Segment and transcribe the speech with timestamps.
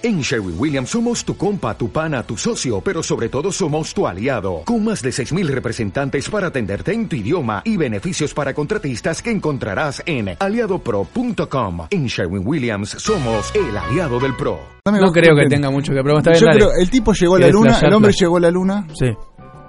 [0.00, 4.06] En Sherwin Williams somos tu compa, tu pana, tu socio, pero sobre todo somos tu
[4.06, 9.20] aliado, con más de 6.000 representantes para atenderte en tu idioma y beneficios para contratistas
[9.20, 11.88] que encontrarás en aliadopro.com.
[11.90, 14.60] En Sherwin Williams somos el aliado del PRO.
[14.84, 15.98] No creo que tenga mucho que.
[16.38, 18.86] Yo creo, el tipo llegó a la luna, el hombre llegó a la luna.
[18.94, 19.08] Sí.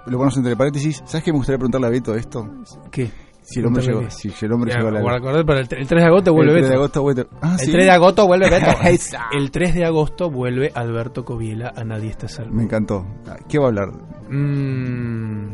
[0.05, 1.02] Lo ponemos entre paréntesis.
[1.05, 2.48] ¿Sabes qué me gustaría preguntarle a Beto esto?
[2.91, 3.09] ¿Qué?
[3.52, 5.43] Si el hombre llegó, si el hombre llegó a la luna.
[5.45, 6.70] Pero el 3 de agosto vuelve el 3 Beto.
[6.70, 7.27] de agosto vuelve.
[7.41, 7.71] Ah, el ¿sí?
[7.71, 8.71] 3 de agosto vuelve Beto.
[9.38, 12.54] El 3 de agosto vuelve Alberto Coviela a Nadie está salvo.
[12.54, 13.06] Me encantó.
[13.47, 13.89] ¿Qué va a hablar?
[14.29, 15.46] Mm,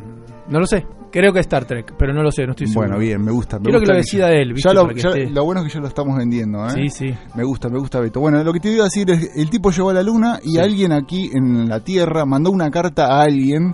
[0.50, 0.86] no lo sé.
[1.12, 2.88] Creo que Star Trek, pero no lo sé, no estoy seguro.
[2.90, 3.58] Bueno, bien, me gusta.
[3.58, 4.68] Me Quiero gusta que lo decida él, ¿viste?
[4.70, 6.72] Ya lo, ya- lo bueno es que ya lo estamos vendiendo, ¿eh?
[6.72, 7.16] Sí, sí.
[7.36, 8.20] Me gusta, me gusta Beto.
[8.20, 10.52] Bueno, lo que te iba a decir es, el tipo llegó a la luna y
[10.55, 10.60] Sí.
[10.60, 13.74] alguien aquí en la Tierra mandó una carta a alguien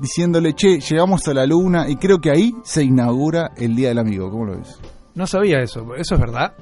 [0.00, 3.98] diciéndole, che, llegamos a la luna y creo que ahí se inaugura el Día del
[3.98, 4.30] Amigo.
[4.30, 4.80] ¿Cómo lo ves?
[5.14, 5.94] No sabía eso.
[5.96, 6.52] ¿Eso es verdad?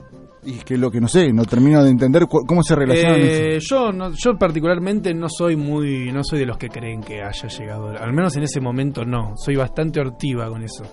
[0.44, 3.56] Y es que lo que no sé, no termino de entender cómo se relacionan Eh,
[3.56, 3.66] eso.
[3.90, 7.48] yo no, yo particularmente no soy muy no soy de los que creen que haya
[7.48, 10.84] llegado al menos en ese momento no soy bastante hortiva con eso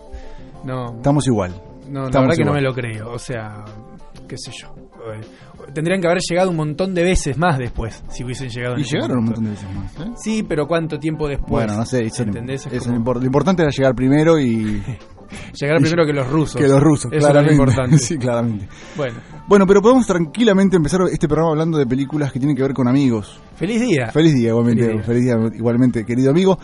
[0.66, 1.54] no Estamos igual.
[1.88, 3.64] no la verdad que no me lo creo o sea
[4.28, 4.74] qué sé yo
[5.74, 8.84] tendrían que haber llegado un montón de veces más después si hubiesen llegado en Y
[8.84, 9.94] ese llegaron un montón de veces más.
[10.00, 10.12] ¿eh?
[10.16, 12.24] sí pero cuánto tiempo después Bueno, no sé, eso.
[12.24, 14.82] Es eso como lo importante era llegar primero y
[15.60, 17.54] llegar primero que los rusos que los rusos, eso es lo claramente.
[17.54, 18.68] importante sí, claramente.
[18.96, 22.74] bueno Bueno, pero podemos tranquilamente empezar este programa hablando de películas que tienen que ver
[22.74, 23.40] con amigos.
[23.56, 25.36] feliz día Feliz día, igualmente, Feliz feliz día.
[25.38, 26.58] día, igualmente, querido amigo.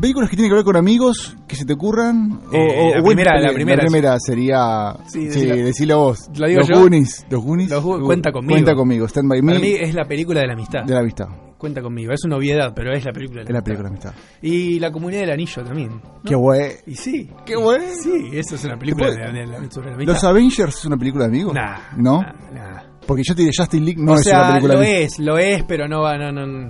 [0.00, 2.40] Películas que tienen que ver con amigos, que se te ocurran.
[2.50, 3.82] O, Eh, o- la primera, la primera.
[3.82, 4.94] primera sería.
[5.06, 6.28] Sí, Sí, decilo vos.
[6.36, 6.80] ¿La digo los yo?
[6.80, 7.24] Goonies.
[7.30, 7.70] Los Goonies.
[7.70, 8.54] Los Gu- Uh, Cuenta conmigo.
[8.54, 9.06] Cuenta conmigo.
[9.06, 9.52] Stand by me.
[9.52, 11.26] para mí es la película de la amistad De la amistad.
[11.56, 14.08] cuenta conmigo es una obviedad pero es la película de Es la película de la
[14.10, 14.22] amistad.
[14.42, 15.88] Y la comunidad del anillo también.
[15.90, 16.20] ¿no?
[16.24, 16.72] Qué guay.
[16.86, 17.30] Y sí.
[17.46, 17.84] Qué bueno.
[18.02, 19.82] Sí, eso es una película ¿Te de, de- de- la amistad.
[19.98, 21.54] ¿Los Avengers es una película de amigos?
[21.54, 22.20] Nah, ¿No?
[22.20, 22.82] nah, nah.
[23.06, 25.18] Porque yo te diré Justin League no o es sea, una película lo de es,
[25.18, 26.68] lo es, pero no va, no, no,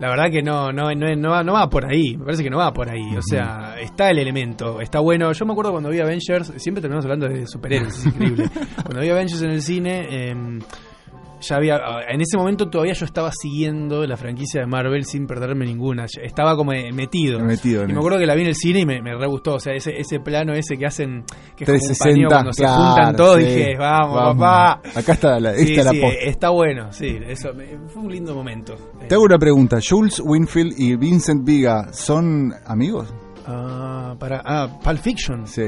[0.00, 2.50] la verdad que no, no, no, no, va, no va por ahí, me parece que
[2.50, 5.90] no va por ahí, o sea, está el elemento, está bueno, yo me acuerdo cuando
[5.90, 8.50] vi Avengers, siempre terminamos hablando de superhéroes, es increíble,
[8.82, 10.60] cuando vi Avengers en el cine, em,
[11.48, 15.64] ya había, en ese momento todavía yo estaba siguiendo la franquicia de Marvel sin perderme
[15.66, 18.80] ninguna, estaba como metido, Metido en y me acuerdo que la vi en el cine
[18.80, 21.24] y me, me re gustó, o sea, ese, ese plano ese que hacen,
[21.56, 23.44] que es como un 360, paneo cuando se juntan todos, sí.
[23.44, 24.80] dije, vamos, papá.
[24.94, 26.18] Acá está la, Sí, esta es la sí, posta.
[26.20, 27.50] está bueno, sí, eso
[27.88, 28.74] fue un lindo momento.
[29.08, 29.78] Te hago una pregunta.
[29.86, 33.12] ¿Jules Winfield y Vincent Viga son amigos?
[33.46, 35.46] Ah, para, ah, Pulp Fiction.
[35.46, 35.64] Sí.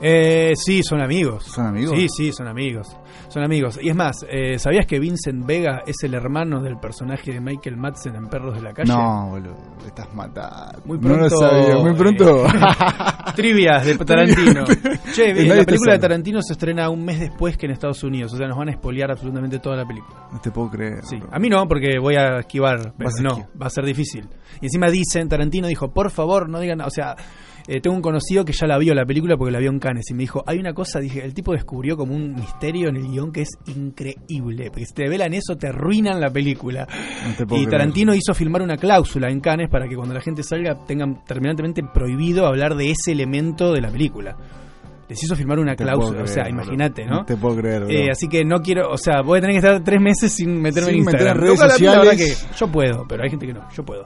[0.00, 1.44] Eh, sí, son amigos.
[1.44, 1.96] ¿Son amigos?
[1.96, 2.88] Sí, sí, son amigos.
[3.28, 3.78] Son amigos.
[3.82, 7.76] Y es más, eh, ¿sabías que Vincent Vega es el hermano del personaje de Michael
[7.76, 8.92] Madsen en Perros de la Calle?
[8.92, 10.82] No, boludo, estás matando.
[10.84, 12.46] Muy No lo pronto, sabía, muy pronto.
[12.46, 12.50] eh,
[13.34, 14.64] Trivias de Tarantino.
[15.14, 15.98] che, la película de.
[15.98, 18.34] Tarantino se estrena un mes después que en Estados Unidos.
[18.34, 20.28] O sea, nos van a espolear absolutamente toda la película.
[20.30, 21.04] no te puedo creer.
[21.04, 23.62] Sí, a mí no, porque voy a esquivar, pero no, esquivar.
[23.62, 24.28] va a ser difícil.
[24.60, 27.16] Y encima dicen, Tarantino dijo, por favor, no digan, o sea,
[27.68, 30.08] eh, tengo un conocido que ya la vio la película porque la vio en Cannes
[30.10, 33.08] y me dijo, hay una cosa, dije, el tipo descubrió como un misterio en el
[33.08, 36.86] guion que es increíble, porque si te velan eso te arruinan la película.
[37.24, 37.68] No Y creer.
[37.70, 41.82] Tarantino hizo filmar una cláusula en Cannes para que cuando la gente salga tengan terminantemente
[41.92, 44.36] prohibido hablar de ese elemento de la película.
[45.08, 47.24] Les hizo firmar una te cláusula, o sea, imagínate, ¿no?
[47.24, 47.84] Te puedo creer.
[47.88, 50.60] Eh, así que no quiero, o sea, voy a tener que estar tres meses sin
[50.60, 51.36] meterme Sin en meter Instagram.
[51.36, 52.46] en redes mí la verdad sociales.
[52.50, 54.04] que yo puedo, pero hay gente que no, yo puedo.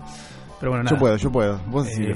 [0.59, 0.95] Pero bueno, nada.
[0.95, 1.59] Yo puedo, yo puedo.
[1.69, 2.15] Vos Eh.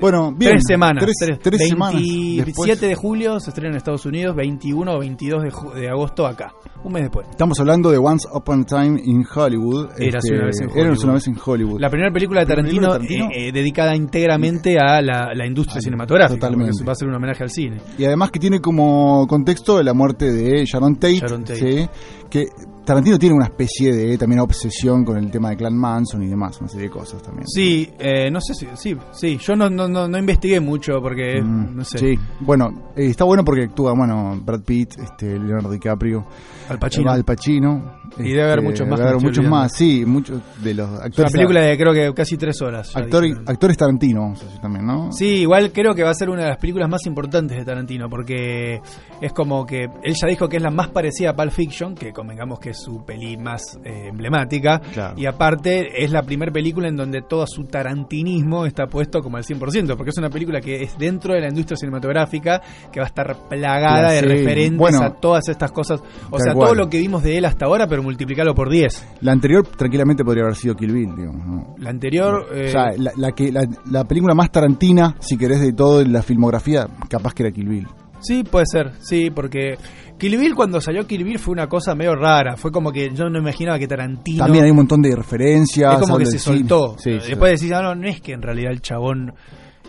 [0.00, 0.52] Bueno, bien.
[0.52, 1.04] tres semanas.
[1.04, 1.94] Tres, tres- tres semanas.
[2.02, 2.80] 27 después.
[2.80, 5.42] de julio se estrena en Estados Unidos, 21 o 22
[5.74, 6.52] de, de agosto acá.
[6.84, 7.26] Un mes después.
[7.30, 9.90] Estamos hablando de Once Upon a Time in Hollywood.
[9.92, 11.04] Este, Érase una vez en Hollywood.
[11.04, 11.80] una vez en Hollywood.
[11.80, 15.78] La primera película de ¿La primera Tarantino, eh, eh, dedicada íntegramente a la, la industria
[15.78, 16.38] Ah, cinematográfica.
[16.38, 16.84] totalmente.
[16.84, 17.78] Va a ser un homenaje al cine.
[17.98, 21.14] Y además que tiene como contexto la muerte de Sharon Tate.
[21.16, 21.58] Sharon Tate.
[21.58, 21.88] ¿sí?
[22.30, 22.46] Que
[22.88, 26.58] Tarantino tiene una especie de también obsesión con el tema de Clan Manson y demás,
[26.60, 27.46] una serie de cosas también.
[27.46, 28.66] Sí, eh, no sé si.
[28.74, 29.38] Sí, sí.
[29.40, 31.40] Yo no, no, no, no investigué mucho porque.
[31.42, 31.98] Mm, no sé.
[31.98, 36.26] Sí, bueno, eh, está bueno porque actúa, bueno, Brad Pitt, este, Leonardo DiCaprio,
[36.68, 37.10] Al Pacino.
[37.12, 37.98] Al Pacino.
[38.18, 40.94] Y debe haber este, muchos más debe haber muchos más, sí, muchos de los Es
[40.96, 41.32] una actores.
[41.32, 42.90] película de creo que casi tres horas.
[42.96, 45.12] actor- actores Tarantino, vamos a decir también, ¿no?
[45.12, 48.08] Sí, igual creo que va a ser una de las películas más importantes de Tarantino,
[48.08, 48.80] porque
[49.20, 52.12] es como que él ya dijo que es la más parecida a Pulp Fiction, que
[52.12, 55.14] convengamos que es su peli más eh, emblemática, Claro.
[55.16, 59.44] y aparte es la primera película en donde todo su tarantinismo está puesto como al
[59.44, 62.60] 100%, porque es una película que es dentro de la industria cinematográfica,
[62.92, 66.74] que va a estar plagada de referentes bueno, a todas estas cosas, o sea, todo
[66.74, 69.18] lo que vimos de él hasta ahora, pero multiplicarlo por 10.
[69.22, 71.74] La anterior tranquilamente podría haber sido Kill Bill, digamos, ¿no?
[71.78, 72.46] La anterior...
[72.50, 76.04] o eh, sea, la, la que, la, la película más tarantina, si querés, de todo
[76.04, 77.86] la filmografía, capaz que era Kill Bill.
[78.20, 79.76] Sí, puede ser, sí, porque
[80.18, 83.28] Kill Bill cuando salió Kill Bill fue una cosa medio rara, fue como que yo
[83.30, 84.44] no imaginaba que Tarantino...
[84.44, 85.94] También hay un montón de referencias.
[85.94, 86.96] es como que se soltó.
[86.98, 87.28] Sí, sí.
[87.28, 89.32] Después decís, ah, no, no es que en realidad el chabón...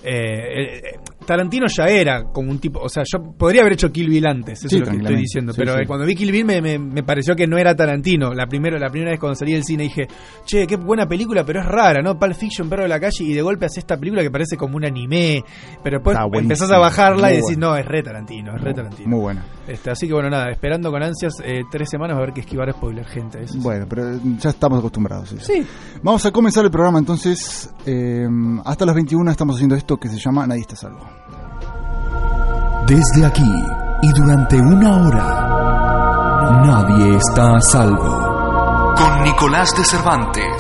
[0.03, 0.99] eh, eh,
[1.29, 4.59] Tarantino ya era como un tipo, o sea, yo podría haber hecho Kill Bill antes,
[4.59, 5.81] eso Sí, es lo que estoy diciendo, Sí, pero sí.
[5.83, 8.33] eh, cuando vi Kill Bill me, me- me pareció que no era Tarantino.
[8.33, 10.07] La primera, la primera vez cuando salí del cine dije,
[10.45, 12.17] che, qué buena película, pero es rara, ¿no?
[12.17, 14.75] Pulp Fiction, Perro de la Calle, y de golpe hace esta película que parece como
[14.77, 15.43] un anime,
[15.83, 17.69] pero después empezás a bajarla y decís, bueno.
[17.71, 19.09] no, es re Tarantino, es re Tarantino.
[19.09, 19.45] Muy buena.
[19.67, 22.71] Este, así que bueno, nada, esperando con ansias eh, tres semanas a ver qué esquivar
[22.71, 23.43] spoiler, gente.
[23.43, 23.59] eso.
[23.59, 25.35] Bueno, pero ya estamos acostumbrados.
[25.39, 25.63] Sí,
[26.01, 27.69] Vamos a comenzar el programa entonces.
[27.85, 28.27] eh,
[28.65, 30.99] hasta las 21 estamos haciendo esto que se llama Nadie está salvo.
[32.89, 33.53] Desde aquí
[34.01, 38.95] y durante una hora, nadie está a salvo.
[38.97, 40.57] Con Nicolás de Cervantes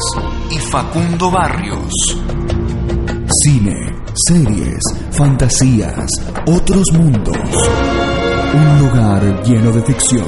[0.51, 1.91] y Facundo Barrios.
[3.43, 3.95] Cine,
[4.27, 4.77] series,
[5.09, 6.05] fantasías,
[6.45, 7.35] otros mundos.
[8.53, 10.27] Un lugar lleno de ficción.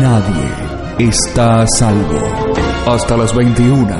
[0.00, 0.48] Nadie
[1.00, 2.18] está a salvo.
[2.86, 3.94] Hasta las 21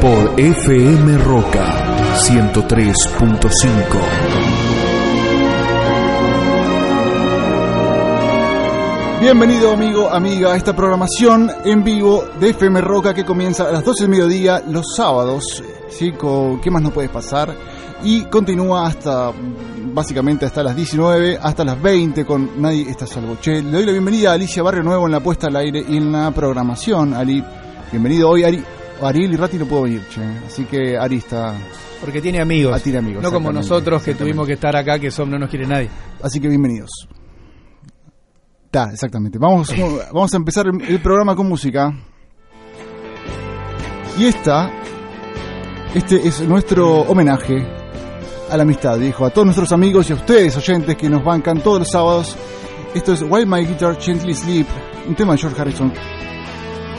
[0.00, 1.96] por FM Roca
[2.28, 4.83] 103.5.
[9.24, 13.82] Bienvenido amigo, amiga a esta programación en vivo de FM Roca que comienza a las
[13.82, 15.64] 12 del mediodía los sábados.
[15.88, 16.12] ¿sí?
[16.62, 17.56] ¿Qué más no puede pasar?
[18.02, 19.32] Y continúa hasta,
[19.94, 23.38] básicamente hasta las 19, hasta las 20 con Nadie está salvo.
[23.40, 25.96] Che, le doy la bienvenida a Alicia Barrio Nuevo en la puesta al aire y
[25.96, 27.14] en la programación.
[27.14, 27.42] Ali,
[27.90, 28.44] bienvenido hoy.
[28.44, 28.62] Ari,
[29.00, 30.20] Ariel y Rati no puedo venir, che.
[30.46, 31.54] Así que Ari está...
[31.98, 32.76] porque tiene amigos.
[32.76, 35.48] Ah, tiene amigos, No como nosotros que tuvimos que estar acá, que son, no nos
[35.48, 35.88] quiere nadie.
[36.22, 37.08] Así que bienvenidos.
[38.74, 39.38] Ta, exactamente.
[39.38, 39.68] Vamos,
[40.12, 41.94] vamos a empezar el, el programa con música.
[44.18, 44.68] Y esta,
[45.94, 47.64] este es nuestro homenaje
[48.50, 51.60] a la amistad, viejo, a todos nuestros amigos y a ustedes, oyentes, que nos bancan
[51.60, 52.36] todos los sábados.
[52.96, 54.66] Esto es While My Guitar Gently Sleep,
[55.06, 55.92] un tema de George Harrison,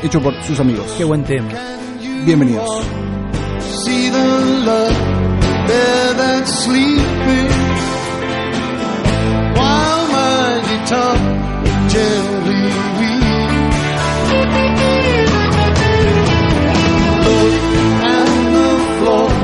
[0.01, 0.93] hecho por sus amigos.
[0.97, 1.49] Qué buen tema.
[2.25, 2.69] Bienvenidos.
[3.83, 7.49] see the love there that's sleeping
[9.55, 11.54] while my guitar
[11.95, 12.63] gently
[12.97, 13.79] weeps.
[17.25, 17.63] Look
[18.13, 19.34] at the floor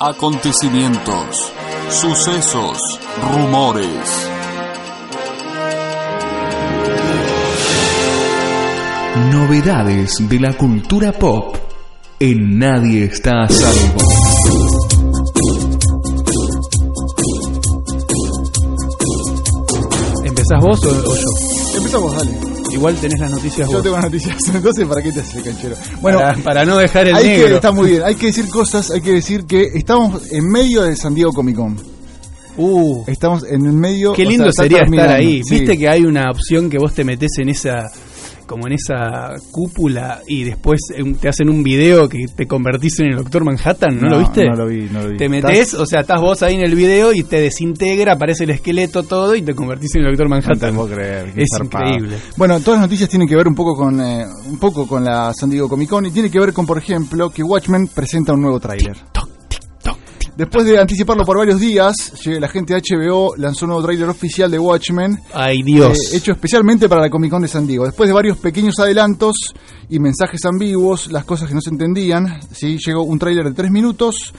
[0.00, 1.52] Acontecimientos,
[1.90, 2.78] sucesos,
[3.20, 4.30] rumores.
[9.30, 11.54] Novedades de la cultura pop
[12.18, 13.98] en Nadie está a salvo.
[20.24, 21.76] ¿Empezás vos o, o yo?
[21.76, 22.49] Empezamos, dale.
[22.72, 23.82] Igual tenés las noticias Yo vos.
[23.82, 25.76] tengo noticias, entonces ¿para qué te haces el canchero?
[26.00, 28.90] Bueno, para, para no dejar el hay que, está muy bien, hay que decir cosas,
[28.90, 31.76] hay que decir que estamos en medio de San Diego Comic Con.
[32.56, 34.12] Uh, Estamos en el medio.
[34.12, 35.42] qué o lindo sea, está sería estar ahí.
[35.44, 35.60] Sí.
[35.60, 37.90] Viste que hay una opción que vos te metés en esa
[38.50, 43.06] como en esa cúpula y después eh, te hacen un video que te convertís en
[43.12, 44.44] el Doctor Manhattan, ¿no, lo viste?
[44.44, 45.16] No lo vi, no lo vi.
[45.18, 45.80] Te metés, ¿Estás?
[45.80, 49.36] o sea, estás vos ahí en el video y te desintegra, aparece el esqueleto todo
[49.36, 50.74] y te convertís en el Doctor No te Manhattan.
[50.74, 51.84] puedo creer, es zarpado.
[51.92, 52.16] increíble.
[52.36, 55.32] Bueno, todas las noticias tienen que ver un poco con eh, un poco con la
[55.32, 58.40] San Diego Comic Con y tiene que ver con, por ejemplo, que Watchmen presenta un
[58.42, 58.96] nuevo tráiler.
[60.40, 61.94] Después de anticiparlo por varios días,
[62.24, 66.14] la gente de HBO lanzó un nuevo tráiler oficial de Watchmen, Ay, Dios.
[66.14, 67.84] eh, hecho especialmente para la Comic Con de San Diego.
[67.84, 69.34] Después de varios pequeños adelantos
[69.90, 72.78] y mensajes ambiguos, las cosas que no se entendían, ¿sí?
[72.78, 74.32] llegó un tráiler de tres minutos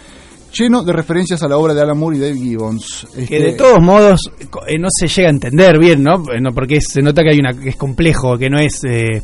[0.52, 3.08] lleno de referencias a la obra de Alan Moore y Dave Gibbons.
[3.14, 4.22] que Este, de todos modos
[4.68, 6.24] eh, no se llega a entender bien, ¿no?
[6.34, 9.22] Eh, no, porque se nota que hay una que es complejo, que no es eh,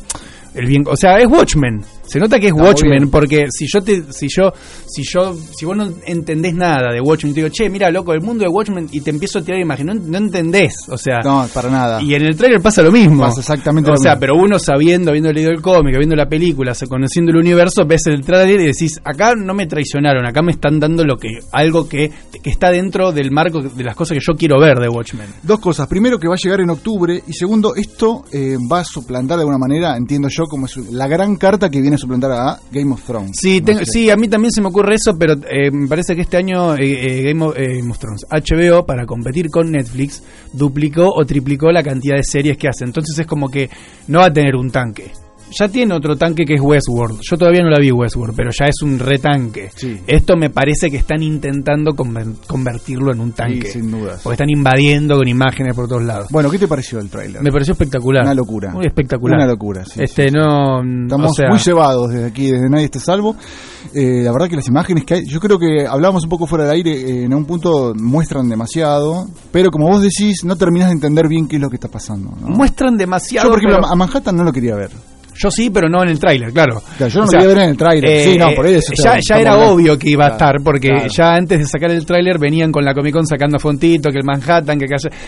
[0.54, 1.84] el bien, o sea, es Watchmen.
[2.08, 4.52] Se nota que es Está Watchmen porque si yo te si yo
[4.86, 8.20] si yo si vos no entendés nada de Watchmen te digo, "Che, mira, loco, el
[8.22, 11.46] mundo de Watchmen" y te empiezo a tirar imagen, no, no entendés, o sea, No,
[11.52, 12.02] para nada.
[12.02, 13.22] y en el trailer pasa lo mismo.
[13.24, 14.20] Pasa exactamente o lo sea, mismo.
[14.20, 18.22] pero uno sabiendo, habiendo leído el cómic, viendo la película, conociendo el universo, ves el
[18.22, 22.10] trailer y decís, acá no me traicionaron, acá me están dando lo que algo que,
[22.42, 25.26] que está dentro del marco de las cosas que yo quiero ver de Watchmen.
[25.42, 25.86] Dos cosas.
[25.88, 27.22] Primero, que va a llegar en octubre.
[27.26, 31.06] Y segundo, esto eh, va a suplantar de alguna manera, entiendo yo, como es la
[31.08, 33.36] gran carta que viene a suplantar a Game of Thrones.
[33.40, 33.86] Sí, No tengo- sé.
[33.92, 36.74] sí, a mí también se me ocurre eso, pero eh, me parece que este año
[36.76, 36.80] eh,
[37.20, 41.70] eh, Game, of, eh, Game of Thrones, HBO, para competir con Netflix, duplicó o triplicó
[41.70, 42.84] la cantidad de series que hace.
[42.84, 43.68] Entonces es como que
[44.08, 45.10] no va a tener un tanque.
[45.50, 47.20] Ya tiene otro tanque que es Westworld.
[47.22, 49.70] Yo todavía no la vi Westworld, pero ya es un retanque.
[49.74, 49.98] Sí.
[50.06, 53.66] Esto me parece que están intentando conver- convertirlo en un tanque.
[53.68, 54.20] Sí, sin dudas.
[54.22, 56.28] Porque están invadiendo con imágenes por todos lados.
[56.30, 57.42] Bueno, ¿qué te pareció el tráiler?
[57.42, 58.24] Me pareció espectacular.
[58.24, 58.70] Una locura.
[58.72, 59.38] Muy espectacular.
[59.38, 60.80] Una locura, sí, Este, no.
[61.04, 63.36] Estamos o sea, muy cebados desde aquí, desde Nadie está salvo.
[63.94, 66.64] Eh, la verdad que las imágenes que hay, yo creo que hablábamos un poco fuera
[66.64, 70.94] del aire, eh, en un punto muestran demasiado, pero como vos decís, no terminas de
[70.94, 72.30] entender bien qué es lo que está pasando.
[72.40, 72.48] ¿no?
[72.48, 73.46] muestran demasiado.
[73.46, 74.90] Yo, por ejemplo, pero- a Manhattan no lo quería ver.
[75.38, 76.82] Yo sí, pero no en el tráiler, claro.
[76.96, 78.24] Claro, yo no O lo sea, quería ver en el tráiler.
[78.24, 78.92] sí, no, por eso.
[79.02, 81.08] Ya, ya era obvio que iba a Claro, estar, porque claro.
[81.16, 84.24] ya antes de sacar el tráiler venían con la Comic Con sacando fontito, que el
[84.24, 84.86] Manhattan, que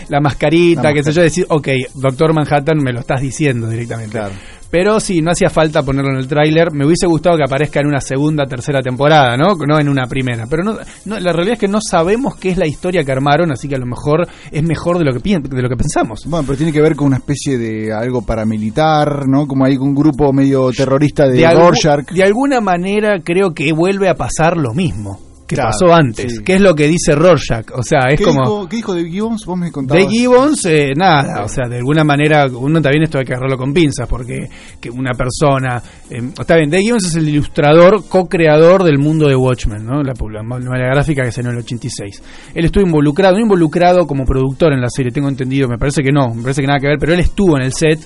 [0.09, 4.11] la mascarita, La que sé yo, decir, ok, Doctor Manhattan me lo estás diciendo directamente.
[4.11, 4.33] Claro.
[4.71, 6.71] Pero sí, no hacía falta ponerlo en el tráiler.
[6.71, 9.55] Me hubiese gustado que aparezca en una segunda, tercera temporada, ¿no?
[9.67, 10.45] No en una primera.
[10.49, 13.51] Pero no, no, la realidad es que no sabemos qué es la historia que armaron,
[13.51, 16.25] así que a lo mejor es mejor de lo que, de lo que pensamos.
[16.25, 19.45] Bueno, pero tiene que ver con una especie de algo paramilitar, ¿no?
[19.45, 22.09] Como hay un grupo medio terrorista de, Rorschach.
[22.09, 26.43] de alguna manera creo que vuelve a pasar lo mismo que Claro, pasó antes, sí.
[26.43, 29.09] que es lo que dice Rorschach, o sea, es ¿Qué, como dijo, ¿Qué dijo Dave
[29.09, 29.45] Gibbons?
[29.45, 30.03] Vos me contabas.
[30.03, 33.57] de Gibbons, eh, nada, o sea, de alguna manera, uno también esto hay que agarrarlo
[33.57, 38.83] con pinzas, porque que una persona, eh, está bien, Dave Gibbons es el ilustrador, co-creador
[38.83, 40.01] del mundo de Watchmen, ¿no?
[40.01, 42.23] La, la novela gráfica que se en el 86.
[42.53, 46.11] Él estuvo involucrado, no involucrado como productor en la serie, tengo entendido, me parece que
[46.11, 47.99] no, me parece que nada que ver, pero él estuvo en el set,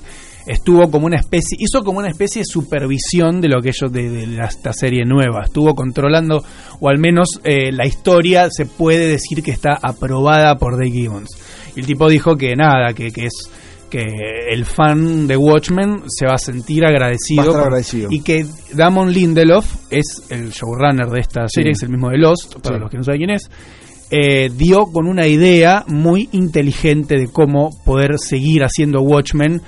[0.45, 4.09] estuvo como una especie, hizo como una especie de supervisión de lo que ellos de,
[4.09, 6.43] de la- esta serie nueva, estuvo controlando,
[6.79, 11.29] o al menos eh, la historia se puede decir que está aprobada por Dave Gibbons.
[11.75, 13.49] Y el tipo dijo que nada, que, que es
[13.89, 14.03] que
[14.49, 18.07] el fan de Watchmen se va a sentir agradecido, Va a estar por- agradecido.
[18.11, 22.55] y que Damon Lindelof es el showrunner de esta serie, es el mismo de Lost,
[22.61, 22.81] para Sí.
[22.81, 23.49] los que no saben quién es,
[24.11, 29.61] eh, dio con una idea muy inteligente de cómo poder seguir haciendo Watchmen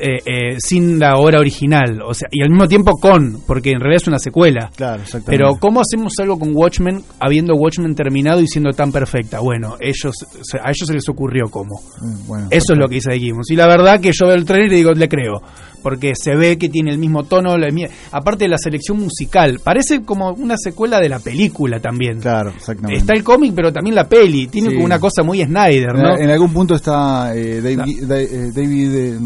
[0.00, 3.80] eh, eh, sin la obra original, o sea, y al mismo tiempo con, porque en
[3.80, 4.70] realidad es una secuela.
[4.76, 5.30] Claro, exactamente.
[5.30, 9.40] Pero ¿cómo hacemos algo con Watchmen habiendo Watchmen terminado y siendo tan perfecta?
[9.40, 10.14] Bueno, ellos
[10.62, 11.80] a ellos se les ocurrió cómo.
[12.00, 13.50] Mm, bueno, Eso es lo que dice Gibbons.
[13.50, 15.42] Y la verdad que yo veo el trailer y digo, le creo.
[15.82, 17.58] Porque se ve que tiene el mismo tono.
[17.58, 17.68] la
[18.12, 22.20] aparte de la selección musical, parece como una secuela de la película también.
[22.20, 23.00] Claro, exactamente.
[23.00, 24.46] Está el cómic, pero también la peli.
[24.46, 24.74] Tiene Sí.
[24.76, 26.16] como una cosa muy Snyder, ¿no?
[26.16, 27.84] en algún punto está eh, Dave- No.
[27.84, 29.18] Gi- Da- eh, David.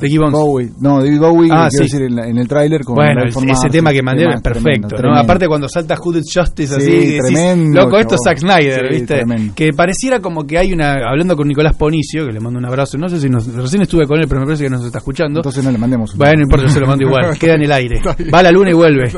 [0.00, 0.32] De Gibbons.
[0.32, 0.70] Bowie.
[0.80, 1.82] No, David Bowie, Ah, sí.
[1.82, 4.60] decir, en, la- en el tráiler con Bueno, for ese tema que mandé es perfecto,
[4.60, 4.96] tremendo, ¿no?
[4.96, 5.20] tremendo.
[5.20, 8.20] Aparte cuando salta Hooded Justice Sí, así, decís, tremendo, loco, esto es.
[8.24, 9.14] Zack Snyder, Sí, ¿viste?
[9.16, 9.54] tremendo.
[9.54, 12.96] Que pareciera como que hay una, hablando con Nicolás Ponicio, que le mando un abrazo,
[12.98, 15.40] no sé si nos, recién estuve con él, pero me parece que nos está escuchando.
[15.40, 17.62] Entonces no le mandemos un Bueno, no importa, yo se lo mando igual, queda en
[17.62, 18.00] el aire.
[18.32, 19.10] Va a la luna y vuelve.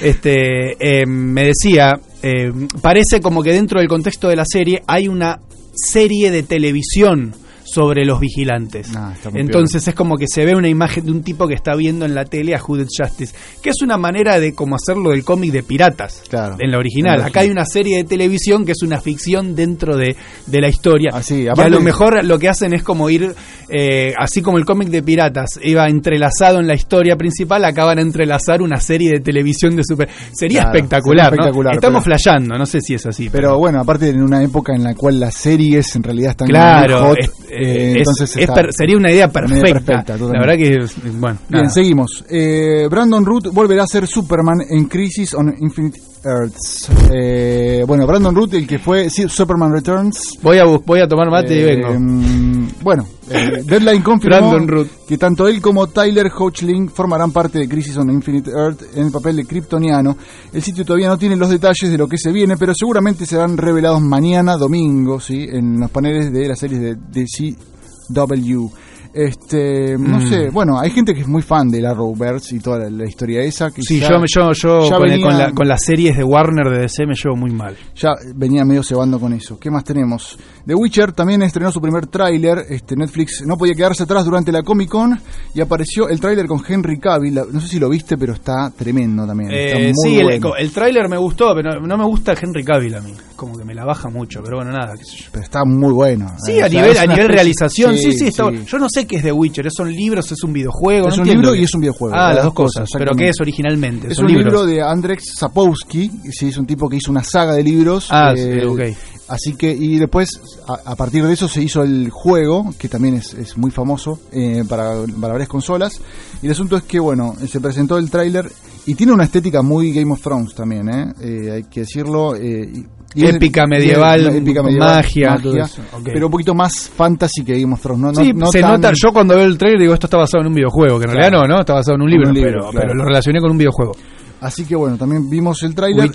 [0.00, 1.92] Este, eh, me decía,
[2.22, 5.40] eh, parece como que dentro del contexto de la serie hay una
[5.74, 7.32] serie de televisión
[7.72, 8.90] sobre los vigilantes.
[8.94, 12.04] Ah, Entonces es como que se ve una imagen de un tipo que está viendo
[12.04, 15.52] en la tele a Hooded Justice, que es una manera de como hacerlo del cómic
[15.52, 16.56] de piratas Claro.
[16.58, 17.22] en la original.
[17.22, 21.10] Acá hay una serie de televisión que es una ficción dentro de, de la historia.
[21.14, 23.34] Ah, sí, y a lo mejor lo que hacen es como ir,
[23.68, 28.02] eh, así como el cómic de piratas iba entrelazado en la historia principal, acaban a
[28.02, 30.08] entrelazar una serie de televisión de super.
[30.32, 31.42] Sería Claro, espectacular, sería ¿no?
[31.42, 33.30] espectacular, Estamos pero- flasheando, no sé si es así.
[33.30, 37.08] Pero bueno, aparte en una época en la cual las series en realidad están claro,
[37.08, 37.30] hot, es-
[37.62, 40.04] eh, es- entonces es per- sería una idea Una idea perfecta.
[40.04, 40.78] perfecta, la verdad que,
[41.18, 41.68] bueno, Bien, nada.
[41.70, 42.24] seguimos.
[42.30, 46.88] Eh, Brandon Root volverá a ser Superman en Crisis on Infinite Earths.
[47.12, 50.38] Eh, bueno, Brandon Root, el que fue Superman Returns.
[50.42, 51.94] Voy a, voy a tomar mate y Eh, vengo.
[51.98, 54.88] mm, bueno, eh, Deadline confirmó Root.
[55.08, 59.12] que tanto él como Tyler Hoechlin formarán parte de Crisis on Infinite Earth en el
[59.12, 60.16] papel de Kryptoniano.
[60.52, 63.56] El sitio todavía no tiene los detalles de lo que se viene, pero seguramente serán
[63.56, 65.46] revelados mañana, domingo, ¿sí?
[65.50, 68.68] en los paneles de las series de DCW.
[69.14, 70.28] Este, no Mm.
[70.28, 73.04] sé, bueno, hay gente que es muy fan de la Arrowverse y toda la, la
[73.06, 73.70] historia esa.
[73.70, 76.70] Que Sí, yo, yo, yo ya con, venía- con la- con las series de Warner
[76.70, 77.76] de DC me llevo muy mal.
[77.94, 79.58] ya venía medio cebando con eso.
[79.58, 80.38] ¿Qué más tenemos?
[80.66, 82.64] The Witcher también estrenó su primer tráiler.
[82.68, 85.18] Este, Netflix no podía quedarse atrás durante la Comic Con
[85.54, 87.34] y apareció el tráiler con Henry Cavill.
[87.52, 89.50] No sé si lo viste, pero está tremendo también.
[89.50, 90.56] Está Eh, muy sí, el, bueno.
[90.56, 93.12] el tráiler me gustó, pero no me gusta Henry Cavill a mí.
[93.42, 94.94] Como que me la baja mucho, pero bueno, nada.
[95.32, 96.30] Pero está muy bueno.
[96.46, 98.64] Sí, Eh, a nivel, a nivel realización, sí, sí, está bueno.
[98.64, 101.08] Yo no sé qué es The Witcher, ¿son libros, es un videojuego?
[101.08, 102.14] Es no un libro y es un videojuego.
[102.16, 102.88] Ah, las dos cosas.
[102.96, 104.06] ¿Pero qué es originalmente?
[104.06, 104.46] Es ¿Son un libros?
[104.52, 108.06] libro de Andrzej Sapkowski, sí, es un tipo que hizo una saga de libros.
[108.10, 108.80] Ah, eh, sí, ok.
[109.28, 110.28] Así que, y después,
[110.68, 114.20] a, a partir de eso se hizo el juego, que también es, es muy famoso
[114.30, 116.00] eh, para, para varias consolas.
[116.42, 118.50] Y el asunto es que, bueno, se presentó el tráiler
[118.84, 121.12] y tiene una estética muy Game of Thrones también, ¿eh?
[121.22, 122.34] Eh, hay que decirlo.
[122.36, 122.70] eh,
[123.14, 126.02] y- Épica medieval, épica con medieval, magia, todo eso, ok.
[126.04, 128.00] pero un poquito más fantasy que Game of Thrones.
[128.02, 128.92] No, no- sí, no se tan- nota.
[128.94, 131.20] Yo cuando veo el trailer digo esto está basado en un videojuego, que en Claro.
[131.30, 131.60] realidad no, ¿no?
[131.60, 132.86] Está basado en un libro, un libro, pero, claro.
[132.88, 133.92] pero lo relacioné con un videojuego.
[134.40, 136.10] Así que bueno, también vimos el tráiler.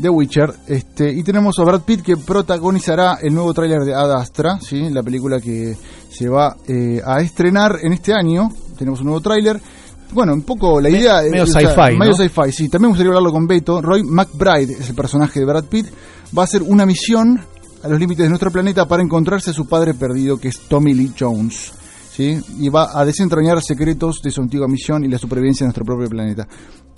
[0.00, 4.10] The Witcher, este, y tenemos a Brad Pitt que protagonizará el nuevo tráiler de Ad
[4.20, 4.90] Astra, ¿sí?
[4.90, 5.76] la película que
[6.10, 8.48] se va eh, a estrenar en este año.
[8.76, 9.60] Tenemos un nuevo tráiler.
[10.10, 12.16] Bueno, un poco la idea medio o sea, sci-fi, medio ¿no?
[12.16, 12.68] sci-fi, sí.
[12.68, 13.80] También me gustaría hablarlo con Beto.
[13.82, 15.86] Roy McBride es el personaje de Brad Pitt.
[16.36, 17.40] Va a hacer una misión
[17.82, 20.94] a los límites de nuestro planeta para encontrarse a su padre perdido, que es Tommy
[20.94, 21.72] Lee Jones.
[22.10, 22.38] ¿sí?
[22.58, 26.08] Y va a desentrañar secretos de su antigua misión y la supervivencia de nuestro propio
[26.08, 26.46] planeta.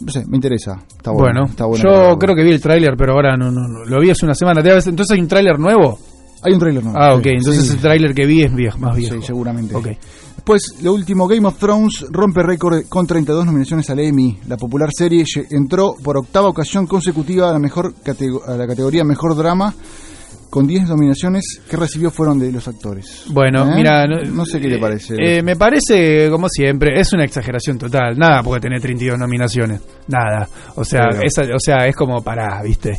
[0.00, 0.82] No sé, me interesa.
[0.96, 1.42] Está bueno.
[1.42, 3.84] Bueno, está bueno yo creo que vi el tráiler, pero ahora no, no, no.
[3.84, 4.60] Lo vi hace una semana.
[4.60, 5.98] Entonces hay un tráiler nuevo.
[6.42, 6.98] Hay un tráiler nuevo.
[6.98, 7.26] Ah, sí, ok.
[7.26, 7.72] Entonces sí.
[7.74, 9.16] el tráiler que vi es viejo, más viejo.
[9.16, 9.74] Sí, seguramente.
[9.74, 9.88] Ok.
[10.40, 14.38] Después, lo último, Game of Thrones rompe récord con 32 nominaciones al Emmy.
[14.48, 17.92] La popular serie entró por octava ocasión consecutiva a la, mejor
[18.46, 19.74] a la categoría Mejor Drama,
[20.48, 23.24] con 10 nominaciones que recibió fueron de los actores.
[23.28, 23.74] Bueno, ¿Eh?
[23.76, 25.14] mira, No sé qué le parece.
[25.18, 28.18] Eh, me parece, como siempre, es una exageración total.
[28.18, 29.82] Nada puede tener 32 nominaciones.
[30.08, 30.48] Nada.
[30.74, 32.98] O sea, Pero- esa- o sea es como para, ¿viste?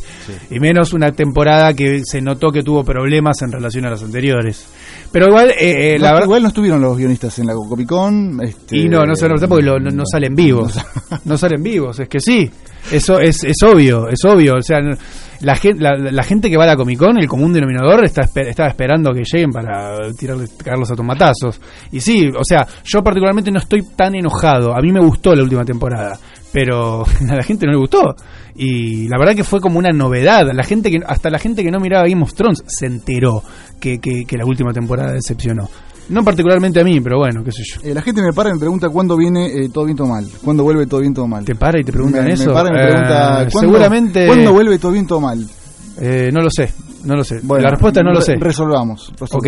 [0.50, 4.64] Y menos una temporada que se notó que tuvo problemas en relación a las anteriores.
[5.12, 6.24] Pero igual, eh, eh, No, la verdad.
[6.26, 8.40] igual no estuvieron los guionistas en la Comic Con.
[8.42, 10.78] Este, Y no, no se nota porque lo- no, no salen vivos.
[11.26, 12.50] No salen vivos, es que sí.
[12.90, 14.54] Eso es, es obvio, es obvio.
[14.56, 14.78] O sea,
[15.40, 18.22] la, gen- la, la gente que va a la Comic Con, el común denominador, está,
[18.22, 21.60] estaba esperando que lleguen para tirarle, cagarlos a tomatazos.
[21.92, 24.74] Y sí, o sea, yo particularmente no estoy tan enojado.
[24.74, 26.18] A mí me gustó la última temporada.
[26.52, 28.14] Pero a la gente no le gustó.
[28.54, 30.50] Y la verdad que fue como una novedad.
[30.52, 33.42] La gente que, hasta la gente que no miraba Game of Thrones se enteró
[33.80, 35.68] que, que, que la última temporada decepcionó.
[36.08, 37.80] No particularmente a mí, pero bueno, qué sé yo.
[37.82, 40.26] Eh, la gente me para y me pregunta cuándo viene eh, Todo Bien Todo Mal.
[40.44, 41.44] ¿Cuándo vuelve Todo Bien Todo Mal?
[41.44, 42.52] ¿Te para y te preguntan me, me eso?
[42.52, 44.26] para y me Eh, pregunta ¿cuándo, seguramente.
[44.26, 45.46] ¿Cuándo vuelve Todo Bien Todo Mal?
[46.00, 46.72] Eh, no lo sé,
[47.04, 47.40] no lo sé.
[47.42, 48.34] Bueno, la respuesta es no lo sé.
[48.36, 49.12] Resolvamos.
[49.30, 49.46] Ok.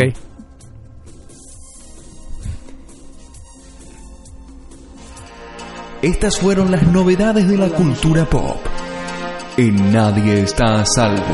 [6.04, 8.58] Estas fueron las novedades de la cultura pop.
[9.56, 11.24] En Nadie está a salvo.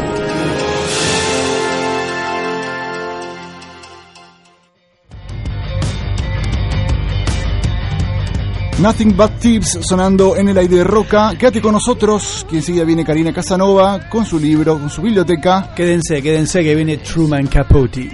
[8.79, 11.35] Nothing But Tips sonando en el aire de Roca.
[11.37, 15.75] Quédate con nosotros, que enseguida viene Karina Casanova con su libro, con su biblioteca.
[15.75, 18.09] Quédense, quédense que viene Truman Capote.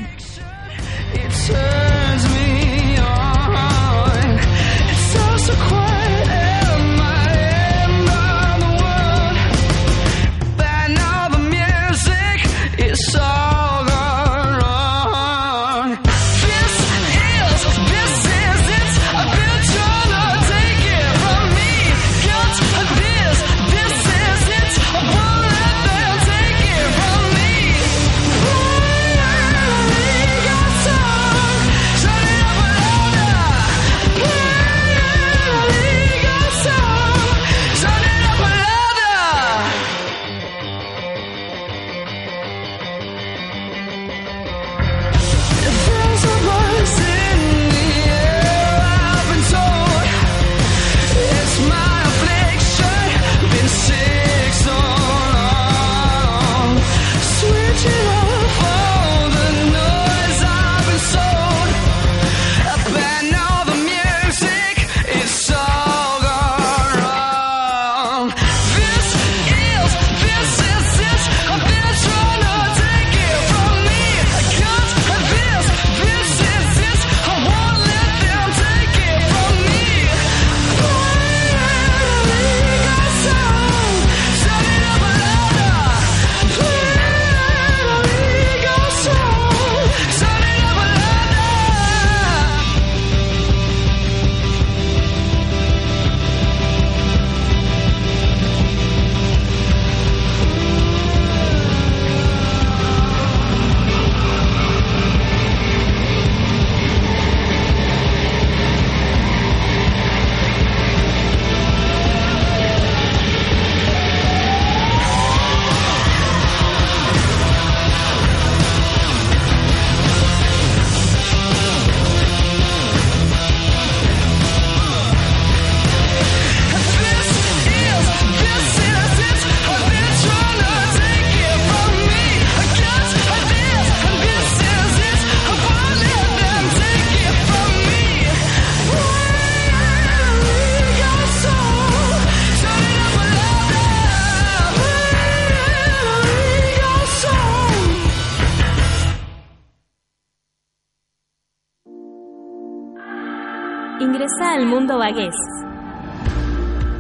[155.16, 155.34] Bagués.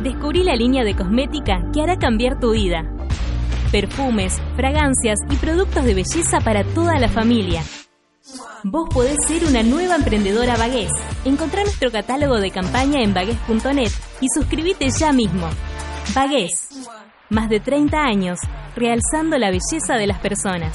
[0.02, 2.82] Descubrí la línea de cosmética que hará cambiar tu vida.
[3.70, 7.62] Perfumes, fragancias y productos de belleza para toda la familia.
[8.64, 10.90] Vos podés ser una nueva emprendedora Bagués.
[11.26, 15.48] Encontrá nuestro catálogo de campaña en bagués.net y suscríbete ya mismo.
[16.14, 16.70] Bagués.
[17.28, 18.38] Más de 30 años,
[18.74, 20.74] realzando la belleza de las personas.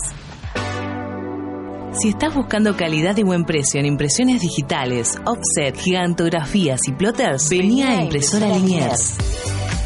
[1.93, 7.83] Si estás buscando calidad y buen precio en impresiones digitales, offset, gigantografías y plotters, vení
[7.83, 9.17] a Impresora Liniers.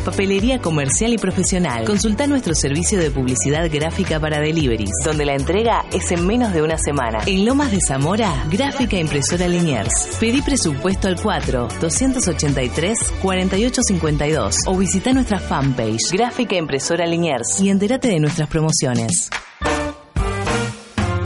[0.05, 1.83] Papelería comercial y profesional.
[1.83, 6.61] Consulta nuestro servicio de publicidad gráfica para deliveries, donde la entrega es en menos de
[6.61, 7.23] una semana.
[7.25, 10.15] En Lomas de Zamora, Gráfica Impresora Liniers.
[10.19, 18.09] Pedí presupuesto al 4 283 4852 o visita nuestra fanpage Gráfica Impresora Liniers y entérate
[18.09, 19.31] de nuestras promociones.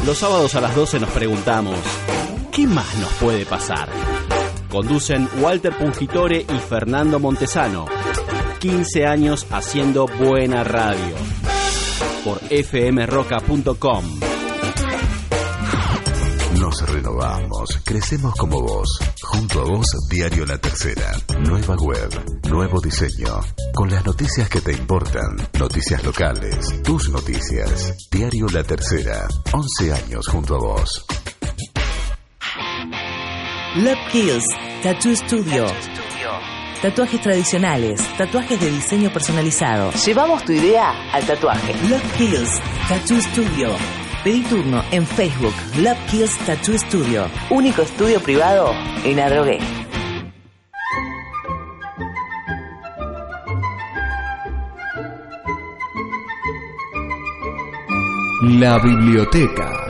[0.06, 1.78] Los sábados a las 12 nos preguntamos,
[2.52, 3.90] ¿qué más nos puede pasar?
[4.70, 7.86] Conducen Walter Pungitore y Fernando Montesano.
[8.60, 11.16] 15 años haciendo buena radio.
[12.24, 14.29] Por fmroca.com.
[16.91, 18.99] Renovamos, crecemos como vos.
[19.21, 21.12] Junto a vos, Diario La Tercera.
[21.39, 22.10] Nueva web,
[22.49, 23.39] nuevo diseño.
[23.75, 25.38] Con las noticias que te importan.
[25.60, 27.95] Noticias locales, tus noticias.
[28.12, 29.28] Diario La Tercera.
[29.52, 31.06] 11 años junto a vos.
[33.75, 34.45] Love Kills
[34.82, 35.67] Tattoo Studio.
[36.82, 39.91] Tatuajes tradicionales, tatuajes de diseño personalizado.
[39.91, 41.73] Llevamos tu idea al tatuaje.
[41.88, 42.49] Love Kills
[42.88, 43.99] Tattoo Studio.
[44.23, 47.27] Pedí turno en Facebook Love Kills Tattoo Studio.
[47.49, 48.73] Único estudio privado
[49.05, 49.60] en Adrogué.
[58.41, 59.88] La biblioteca.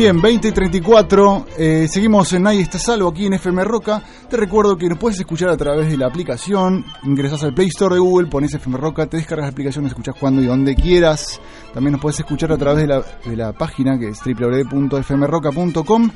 [0.00, 4.02] Bien, 20 y 34, eh, seguimos en Nadie está salvo aquí en FM Roca.
[4.30, 6.86] Te recuerdo que nos puedes escuchar a través de la aplicación.
[7.02, 10.40] Ingresas al Play Store de Google, pones FM Roca, te descargas la aplicación, escuchas cuando
[10.40, 11.38] y donde quieras.
[11.74, 16.10] También nos puedes escuchar a través de la, de la página que es www.fmroca.com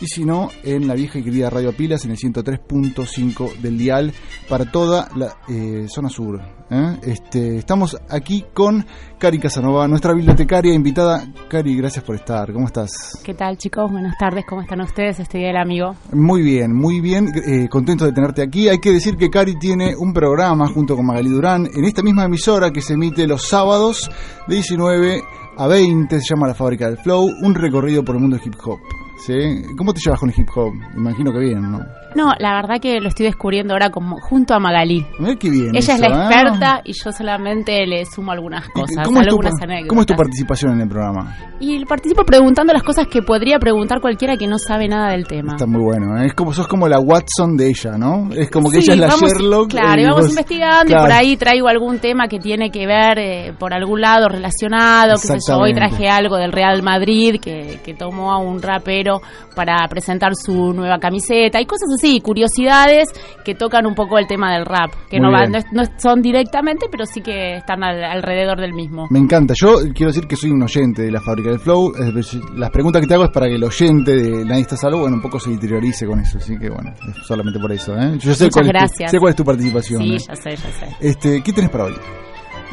[0.00, 4.12] y si no, en la vieja y querida Radio Pilas en el 103.5 del dial
[4.48, 6.40] para toda la eh, zona sur.
[6.74, 6.98] ¿Eh?
[7.02, 8.84] Este, estamos aquí con
[9.18, 11.24] Cari Casanova, nuestra bibliotecaria invitada.
[11.48, 12.52] Cari, gracias por estar.
[12.52, 13.20] ¿Cómo estás?
[13.24, 13.90] ¿Qué tal chicos?
[13.90, 15.94] Buenas tardes, ¿cómo están ustedes este día del amigo?
[16.12, 18.68] Muy bien, muy bien, eh, contento de tenerte aquí.
[18.68, 22.24] Hay que decir que Cari tiene un programa junto con Magali Durán en esta misma
[22.24, 24.10] emisora que se emite los sábados
[24.48, 25.22] de 19
[25.56, 28.54] a 20, se llama La Fábrica del Flow, un recorrido por el mundo del hip
[28.64, 28.80] hop.
[29.24, 29.62] ¿sí?
[29.76, 30.72] ¿Cómo te llevas con el hip hop?
[30.96, 31.80] Imagino que bien, ¿no?
[32.14, 35.04] No, la verdad que lo estoy descubriendo ahora como junto a Magalí.
[35.18, 35.74] Mirá qué bien.
[35.74, 36.10] Ella es la ¿eh?
[36.10, 39.88] experta y yo solamente le sumo algunas ¿Y cosas, ¿Cómo es, tu, algunas par- anécdotas.
[39.88, 41.36] ¿Cómo es tu participación en el programa?
[41.60, 45.52] Y participo preguntando las cosas que podría preguntar cualquiera que no sabe nada del tema.
[45.52, 46.26] Está muy bueno, ¿eh?
[46.26, 48.30] es como sos como la Watson de ella, ¿no?
[48.32, 49.70] Es como que Sí, ella es la vamos- Sherlock.
[49.70, 52.86] Claro, y y vamos vos- investigando y por ahí traigo algún tema que tiene que
[52.86, 55.12] ver eh, por algún lado relacionado.
[55.12, 59.20] Que sé yo, hoy traje algo del Real Madrid que, que tomó a un rapero
[59.54, 63.08] para presentar su nueva camiseta y cosas así, curiosidades
[63.44, 65.52] que tocan un poco el tema del rap, que Muy no, va- bien.
[65.52, 69.06] no, es- no es- son directamente, pero sí que están al- alrededor del mismo.
[69.10, 69.54] Me encanta.
[69.60, 71.92] Yo quiero decir que soy un oyente de la fábrica del Flow.
[71.96, 75.00] Es Las preguntas que te hago es para que el oyente de Nadie está salvo,
[75.00, 76.38] bueno, un poco se interiorice con eso.
[76.38, 77.94] Así que, bueno, es solamente por eso.
[77.96, 78.18] ¿eh?
[78.18, 79.10] Yo sé Muchas cuál, Es tu, gracias.
[79.10, 80.02] sé cuál es tu participación.
[80.02, 80.18] Sí, ¿eh?
[80.28, 80.86] ya sé, ya sé.
[81.00, 81.94] Este, ¿Qué tenés para hoy?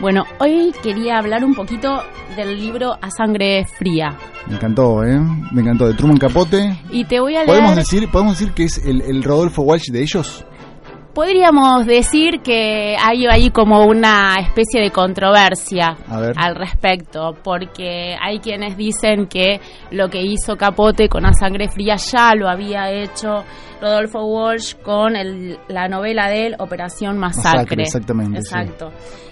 [0.01, 2.01] Bueno, hoy quería hablar un poquito
[2.35, 4.17] del libro A Sangre Fría.
[4.47, 5.19] Me encantó, ¿eh?
[5.51, 5.87] Me encantó.
[5.87, 6.75] De Truman Capote.
[6.89, 7.47] Y te voy a leer...
[7.47, 10.43] ¿Podemos decir, ¿Podemos decir que es el, el Rodolfo Walsh de ellos?
[11.13, 18.77] Podríamos decir que hay ahí como una especie de controversia al respecto, porque hay quienes
[18.77, 19.59] dicen que
[19.91, 23.43] lo que hizo Capote con A Sangre Fría ya lo había hecho
[23.81, 27.51] Rodolfo Walsh con el- la novela de él, Operación Masacre.
[27.59, 28.91] Masacre, exactamente, Exacto.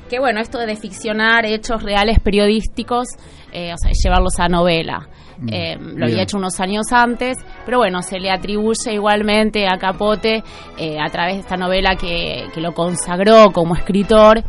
[0.10, 3.08] Que bueno, esto de ficcionar hechos reales periodísticos,
[3.52, 5.08] eh, o sea, llevarlos a novela.
[5.38, 9.78] Mm, Eh, lo había hecho unos años antes, pero bueno, se le atribuye igualmente a
[9.78, 10.44] Capote
[10.78, 14.44] eh, a través de esta novela que, que lo consagró como escritor,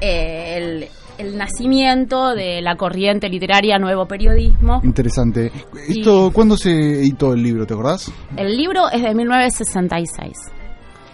[0.00, 0.86] el,
[1.18, 4.80] el nacimiento de la corriente literaria Nuevo Periodismo.
[4.84, 5.50] Interesante.
[5.88, 8.12] ¿Esto cuándo se editó el libro, te acordás?
[8.36, 10.36] El libro es de 1966.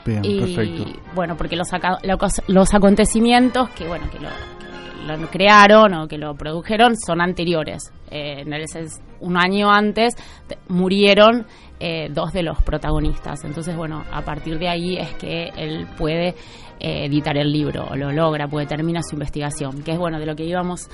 [0.06, 0.84] Bien, y perfecto.
[1.14, 6.08] bueno, porque los, aca- los, los acontecimientos que bueno que lo, que lo crearon o
[6.08, 7.92] que lo produjeron son anteriores.
[8.10, 8.44] Eh,
[9.20, 10.14] un año antes
[10.46, 11.46] te- murieron
[11.80, 13.44] eh, dos de los protagonistas.
[13.44, 16.28] Entonces, bueno, a partir de ahí es que él puede
[16.80, 20.26] eh, editar el libro, o lo logra, puede terminar su investigación, que es bueno de
[20.26, 20.88] lo que íbamos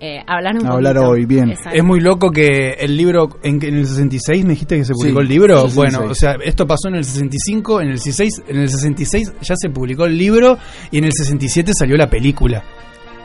[0.00, 1.10] eh, hablar un A hablar poquito.
[1.10, 1.50] hoy, bien.
[1.50, 1.70] Exacto.
[1.78, 5.20] Es muy loco que el libro, en, en el 66 me dijiste que se publicó
[5.20, 5.54] Sí, el libro.
[5.68, 5.74] 66.
[5.74, 9.54] Bueno, o sea, esto pasó en el 65, en el 16, en el 66 ya
[9.56, 10.58] se publicó el libro
[10.90, 12.62] y en el 67 salió la película.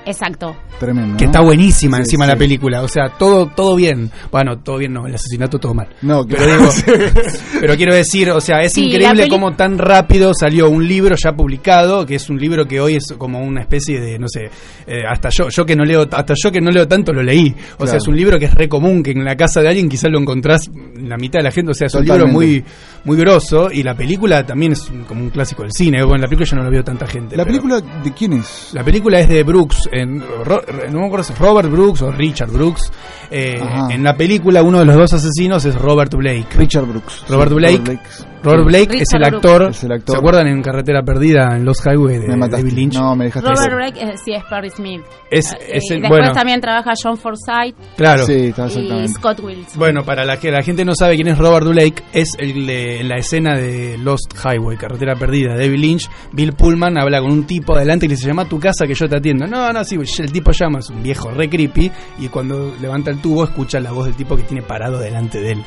[0.06, 0.56] Exacto.
[0.80, 1.16] Tremendo.
[1.18, 2.32] Que está buenísima Sí, encima sí.
[2.32, 2.82] la película.
[2.82, 4.10] O sea, todo todo bien.
[4.32, 5.88] Bueno, todo bien no, el asesinato todo mal.
[6.02, 6.60] No, Pero claro.
[6.60, 6.72] digo,
[7.60, 11.34] pero quiero decir, o sea, es Sí, increíble cómo tan rápido salió un libro ya
[11.34, 14.50] publicado, que es un libro que hoy es como una especie de, no sé,
[14.88, 17.54] eh, hasta yo, yo que no leo, hasta yo que no leo tanto lo leí.
[17.74, 17.88] O Claro.
[17.92, 20.10] sea, es un libro que es re común, que en la casa de alguien quizás
[20.12, 21.72] lo encontrás en la mitad de la gente.
[21.72, 22.64] O sea, es un libro muy,
[23.04, 26.04] muy grosso y la película también es un- como un clásico del cine.
[26.04, 27.38] Bueno, la película yo no lo veo tanta gente.
[27.38, 28.72] ¿La pero- película de quién es?
[28.74, 32.51] la película es de Brooks, en, no me acuerdo si es Robert Brooks o Richard
[32.51, 32.91] Brooks.
[33.30, 36.47] Eh, en la película uno de los dos asesinos es Robert Blake.
[36.56, 37.25] Richard Brooks.
[37.30, 37.77] Robert Sí, Blake.
[37.77, 40.15] Robert Blake es el actor, Es el actor.
[40.15, 42.47] ¿Se acuerdan en Carretera Perdida en Los Highway de Me.
[42.49, 42.95] David Lynch?
[42.95, 43.73] No, me dejaste Robert.
[43.75, 45.01] Blake eh, sí es Perry Smith.
[45.30, 46.34] Es- Eh, es y el- después bueno.
[46.34, 48.25] también trabaja John Forsythe Claro.
[48.25, 49.08] Sí, y.
[49.10, 49.77] Scott Wilson.
[49.80, 53.04] Bueno, para la que la gente no sabe quién es Robert Blake, es el de-
[53.04, 56.10] la escena de Lost Highway, Carretera Perdida, de David Lynch.
[56.32, 58.93] Bill Pullman habla con un tipo adelante y le dice, llama a tu casa que
[58.95, 59.45] yo te atiendo.
[59.47, 63.21] No, no, sí, el tipo llama, es un viejo re creepy, y cuando levanta el
[63.21, 65.63] tubo escucha la voz del tipo que tiene parado delante de él.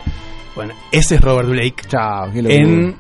[0.55, 2.97] Bueno, ese es Robert Blake Chao, en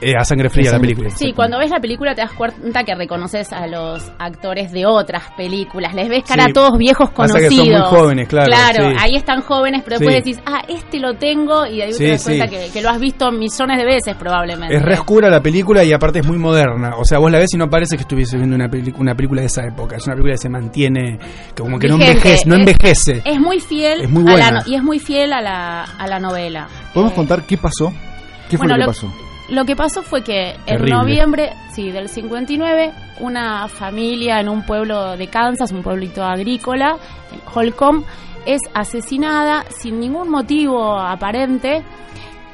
[0.00, 1.10] eh, A Sangre Fría, A la película.
[1.10, 5.24] Sí, cuando ves la película te das cuenta que reconoces a los actores de otras
[5.36, 5.94] películas.
[5.94, 6.50] Les ves cara Sí.
[6.50, 7.48] a todos viejos conocidos.
[7.48, 8.96] que son muy jóvenes, claro, Claro, sí.
[9.00, 10.30] ahí están jóvenes, pero después Sí.
[10.32, 12.90] decís, ah, este lo tengo, y de ahí Sí, te das cuenta que, que lo
[12.90, 14.76] has visto millones de veces probablemente.
[14.76, 16.92] Es re oscura la película y aparte es muy moderna.
[16.96, 19.40] O sea, vos la ves y no parece que estuviese viendo una, peli- una película
[19.40, 19.96] de esa época.
[19.96, 21.18] Es una película que se mantiene,
[21.54, 22.48] que como que no envejece.
[22.48, 23.22] No Es- envejece.
[23.24, 24.62] Es muy fiel Es muy a la buena.
[24.66, 26.68] y es muy fiel a la, a la novela.
[26.94, 27.92] ¿Podemos Eh, contar qué pasó?
[28.48, 29.27] ¿Qué fue bueno, lo que lo- pasó?
[29.48, 35.16] Lo que pasó fue que en noviembre, sí, del 59, una familia en un pueblo
[35.16, 36.98] de Kansas, un pueblito agrícola,
[37.54, 38.04] Holcomb,
[38.44, 41.82] es asesinada sin ningún motivo aparente.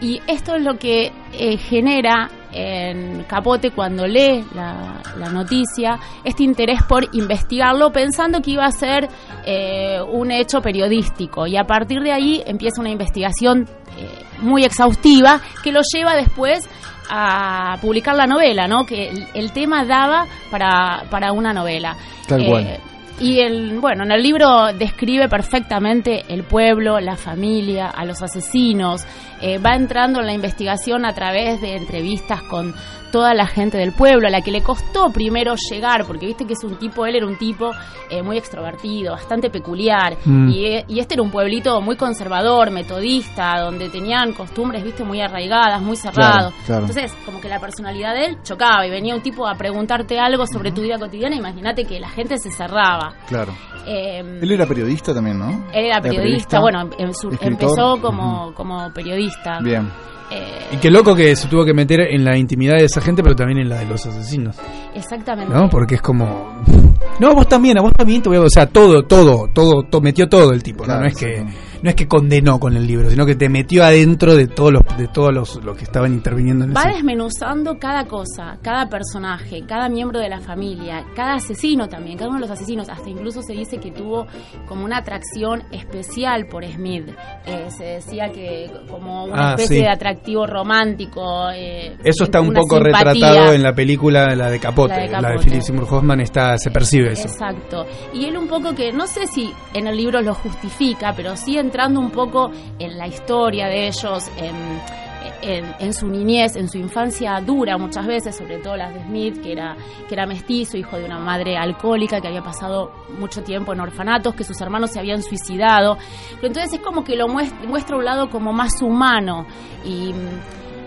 [0.01, 6.43] Y esto es lo que eh, genera en Capote cuando lee la, la noticia, este
[6.45, 9.09] interés por investigarlo pensando que iba a ser
[9.45, 11.47] eh, un hecho periodístico.
[11.47, 14.09] Y a partir de ahí empieza una investigación eh,
[14.41, 16.69] muy exhaustiva que lo lleva después
[17.11, 18.87] a publicar la novela, ¿no?
[18.87, 21.97] Que el, el tema daba para, para una novela.
[22.29, 22.81] Tal Eh, cual.
[23.21, 29.05] Y el, bueno, en el libro describe perfectamente el pueblo, la familia, a los asesinos.
[29.41, 32.75] Eh, va entrando en la investigación a través de entrevistas con
[33.15, 36.55] toda la gente del pueblo, a la que le costó primero llegar, porque viste que
[36.55, 37.71] es un tipo, él era un tipo
[38.11, 40.49] eh, muy extrovertido, bastante peculiar, Mm.
[40.51, 45.21] y, eh, y este era un pueblito muy conservador, metodista, donde tenían costumbres, viste, muy
[45.21, 46.53] arraigadas, muy cerrados.
[46.53, 46.81] Claro, claro.
[46.87, 50.45] Entonces, como que la personalidad de él chocaba y venía un tipo a preguntarte algo
[50.47, 53.15] sobre tu vida cotidiana, imagínate que la gente se cerraba.
[53.29, 53.55] Claro.
[53.87, 55.51] Eh, Él era periodista también, ¿no?
[55.73, 57.53] él era periodista, bueno, en su- escritor.
[57.53, 59.59] empezó como, como periodista.
[59.63, 59.89] Bien.
[60.35, 63.23] Eh, Y qué loco que se tuvo que meter en la intimidad de esa gente,
[63.23, 64.57] pero también en la de los asesinos.
[64.95, 65.53] exactamente.
[65.55, 65.69] ¿No?
[65.69, 66.63] Porque es como.
[67.21, 68.41] No, vos también, a vos también te voy a.
[68.41, 70.81] O sea, todo, todo, todo, to- metió todo el tipo.
[70.81, 70.87] ¿no?
[70.87, 71.45] Claro, no es que.
[71.85, 74.83] No es que condenó con el libro, sino que te metió adentro de todos los
[74.97, 76.95] de todos los, los que estaban interviniendo en Va ese.
[76.95, 82.39] desmenuzando cada cosa, cada personaje, cada miembro de la familia, cada asesino también, cada uno
[82.39, 82.89] de los asesinos.
[82.89, 84.27] Hasta incluso se dice que tuvo
[84.67, 87.09] como una atracción especial por Smith.
[87.47, 89.83] Eh, se decía que como una Ah, especie sí.
[89.83, 91.51] de atractivo romántico.
[91.55, 93.13] eh, Eso está un poco simpatía.
[93.13, 94.95] retratado en la película, la de Capote.
[94.95, 95.45] La de La de, Capote.
[95.45, 97.29] Philip Seymour Hoffman está, se percibe eso.
[97.29, 97.85] Exacto.
[98.15, 101.59] Y él un poco que, no sé si en el libro lo justifica, pero sí
[101.75, 107.41] entrando un poco en la historia de ellos, en, en, su niñez, en su infancia
[107.45, 109.75] dura muchas veces, sobre todo las de Smith, que era,
[110.09, 114.37] que era mestizo, hijo de una madre alcohólica, que había pasado mucho tiempo en orfanatos,
[114.37, 115.99] que sus hermanos se habían suicidado.
[116.37, 119.45] Pero entonces es como que lo muest- muestra un lado como más humano
[119.85, 120.15] y...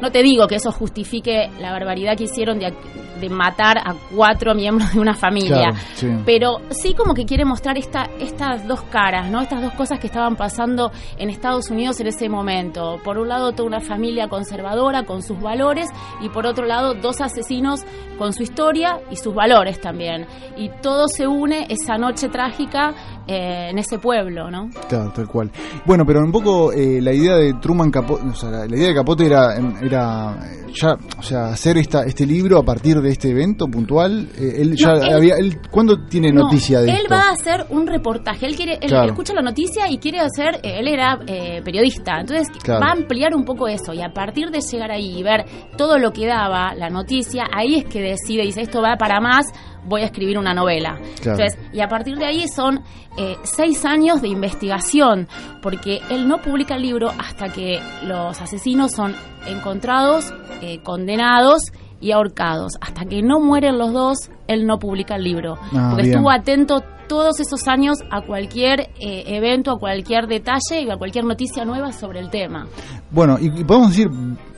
[0.02, 2.74] no te digo que eso justifique la barbaridad que hicieron de,
[3.20, 6.08] de matar a cuatro miembros de una familia, Claro, sí.
[6.26, 9.42] pero sí como que quiere mostrar esta, estas dos caras, ¿no?
[9.42, 13.00] Estas dos cosas que estaban pasando en Estados Unidos en ese momento.
[13.04, 15.88] Por un lado, toda una familia conservadora con sus valores
[16.22, 17.82] y por otro lado, dos asesinos
[18.18, 20.26] con su historia y sus valores también.
[20.56, 22.94] Y todo se une esa noche trágica
[23.28, 24.70] eh, en ese pueblo, ¿no?
[24.90, 25.52] Claro, tal cual.
[25.86, 28.88] Bueno, pero un poco eh, la idea de Truman Capote, o sea, la, la idea
[28.90, 33.10] de Capote era, era eh, ya, o sea, hacer esta, este libro a partir de
[33.10, 34.30] este evento puntual.
[34.38, 37.14] Eh, él ya él- había, él, ¿cuándo tiene No, noticia de él esto?
[37.16, 38.46] va a hacer un reportaje.
[38.46, 39.10] Él quiere, él Claro.
[39.10, 40.56] escucha la noticia y quiere hacer.
[40.64, 42.82] eh, él era eh, periodista, entonces Claro.
[42.82, 45.46] va a ampliar un poco eso y a partir de llegar ahí y ver
[45.78, 49.46] todo lo que daba la noticia, ahí es que decide dice esto va para más.
[49.88, 50.98] Voy a escribir una novela.
[51.22, 51.40] Claro.
[51.40, 52.82] Entonces, y a partir de ahí son
[53.18, 55.28] eh, seis años de investigación,
[55.62, 59.16] porque él no publica el libro hasta que los asesinos son
[59.48, 61.62] encontrados, eh, condenados
[62.00, 62.74] y ahorcados.
[62.82, 65.58] Hasta que no mueren los dos, él no publica el libro.
[65.74, 66.16] Ah, porque bien.
[66.16, 71.26] estuvo atento todos esos años a cualquier eh, evento, a cualquier detalle y a cualquier
[71.26, 72.68] noticia nueva sobre el tema.
[73.12, 74.08] Bueno, y, y podemos decir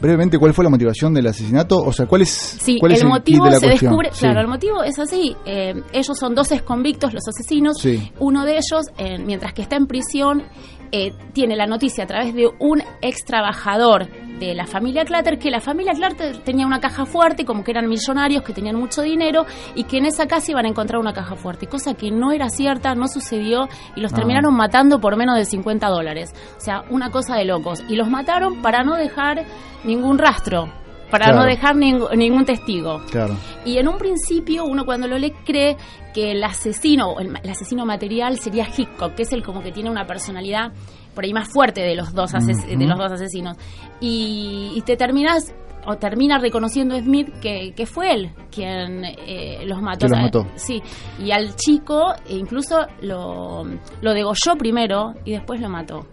[0.01, 3.05] brevemente cuál fue la motivación del asesinato, o sea, cuál es, Sí, cuál es el
[3.07, 3.91] el motivo kit de la se cuestión.
[3.91, 4.19] descubre, Sí.
[4.21, 5.35] claro, el motivo es así.
[5.45, 7.77] eh, ellos son dos convictos, los asesinos.
[7.79, 8.11] Sí.
[8.19, 10.43] Uno de ellos, eh, mientras que está en prisión,
[10.91, 14.07] eh, tiene la noticia a través de un ex trabajador
[14.39, 17.87] de la familia Clatter, que la familia Clatter tenía una caja fuerte, como que eran
[17.89, 21.35] millonarios, que tenían mucho dinero, y que en esa casa iban a encontrar una caja
[21.35, 24.15] fuerte, cosa que no era cierta, no sucedió, y los Ah.
[24.15, 26.33] terminaron matando por menos de 50 dólares.
[26.57, 27.83] O sea, una cosa de locos.
[27.89, 29.43] Y los mataron para no dejar
[29.83, 30.71] ningún rastro,
[31.11, 31.39] para Claro.
[31.41, 33.01] no dejar ningú- ningún testigo.
[33.11, 33.35] Claro.
[33.65, 35.75] Y en un principio uno cuando lo lee cree
[36.19, 39.89] que el asesino, el, el asesino material sería Hitchcock, que es el como que tiene
[39.89, 40.71] una personalidad
[41.15, 43.57] por ahí más fuerte de los dos, ases- de los dos asesinos.
[43.99, 45.53] Y, y te terminas
[45.85, 50.07] o termina reconociendo Smith que, que fue él quien eh, los mató.
[50.07, 50.45] Que los mató.
[50.55, 50.81] Sí,
[51.19, 53.63] y al chico eh, incluso lo,
[54.01, 56.05] lo degolló primero y después lo mató.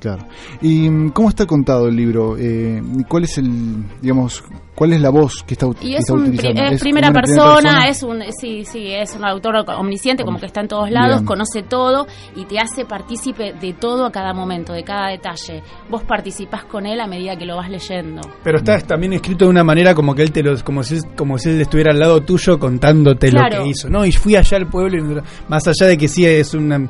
[0.00, 0.26] Claro.
[0.60, 2.36] ¿Y mm, cómo está contado el libro?
[2.38, 4.42] Eh, ¿Cuál es el, digamos,
[4.76, 6.62] cuál es la voz que está, Y que es, está un utilizando?
[6.62, 10.46] es ¿Es primera persona, es un sí, sí, es un autor omnisciente, como Om- que
[10.46, 11.24] está en todos lados, Bien.
[11.26, 12.06] conoce todo
[12.36, 15.62] y te hace partícipe de todo a cada momento, de cada detalle.
[15.90, 18.20] Vos participás con él a medida que lo vas leyendo.
[18.44, 21.38] Pero está también escrito de una manera como que él te lo, como si como
[21.38, 23.56] si él estuviera al lado tuyo contándote Claro.
[23.58, 24.04] lo que hizo, ¿no?
[24.04, 26.86] Y fui allá al pueblo y más allá de que sí es una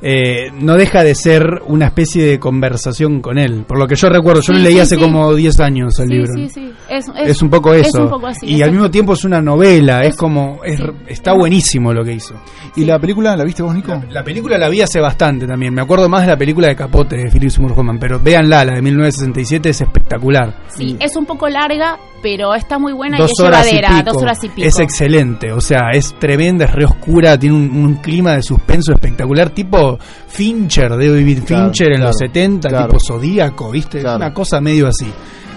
[0.00, 3.64] eh, no deja de ser una especie de conversación con él.
[3.66, 5.00] Por lo que yo recuerdo, yo Sí, lo leí sí, hace sí.
[5.00, 6.32] como 10 años el Sí, libro.
[6.34, 6.72] sí, sí.
[6.88, 7.88] Es, Es, un poco eso.
[7.88, 8.46] Es un poco así.
[8.46, 10.84] y es- al mismo tiempo es una novela, es, es- como es- sí.
[11.08, 12.34] está buenísimo lo que hizo.
[12.76, 14.00] ¿Y la película la viste vos, Nico?
[14.10, 15.74] La película la vi hace bastante también.
[15.74, 18.74] Me acuerdo más de la película de Capote de Philip Seymour Hoffman, pero véanla, la
[18.74, 20.54] de 1967 es espectacular.
[20.68, 23.98] sí, es un poco larga, pero está muy buena dos y es horas y llevadera,
[24.02, 24.12] pico.
[24.12, 24.68] dos horas y pico.
[24.68, 28.92] Es excelente, o sea, es tremenda, es re oscura, tiene un, un clima de suspenso
[28.92, 29.98] espectacular, tipo
[30.28, 32.86] Fincher, de David Claro, Fincher en claro, los 70, claro.
[32.88, 34.00] tipo Zodíaco, ¿viste?
[34.00, 34.16] Claro.
[34.16, 35.10] Una cosa medio así.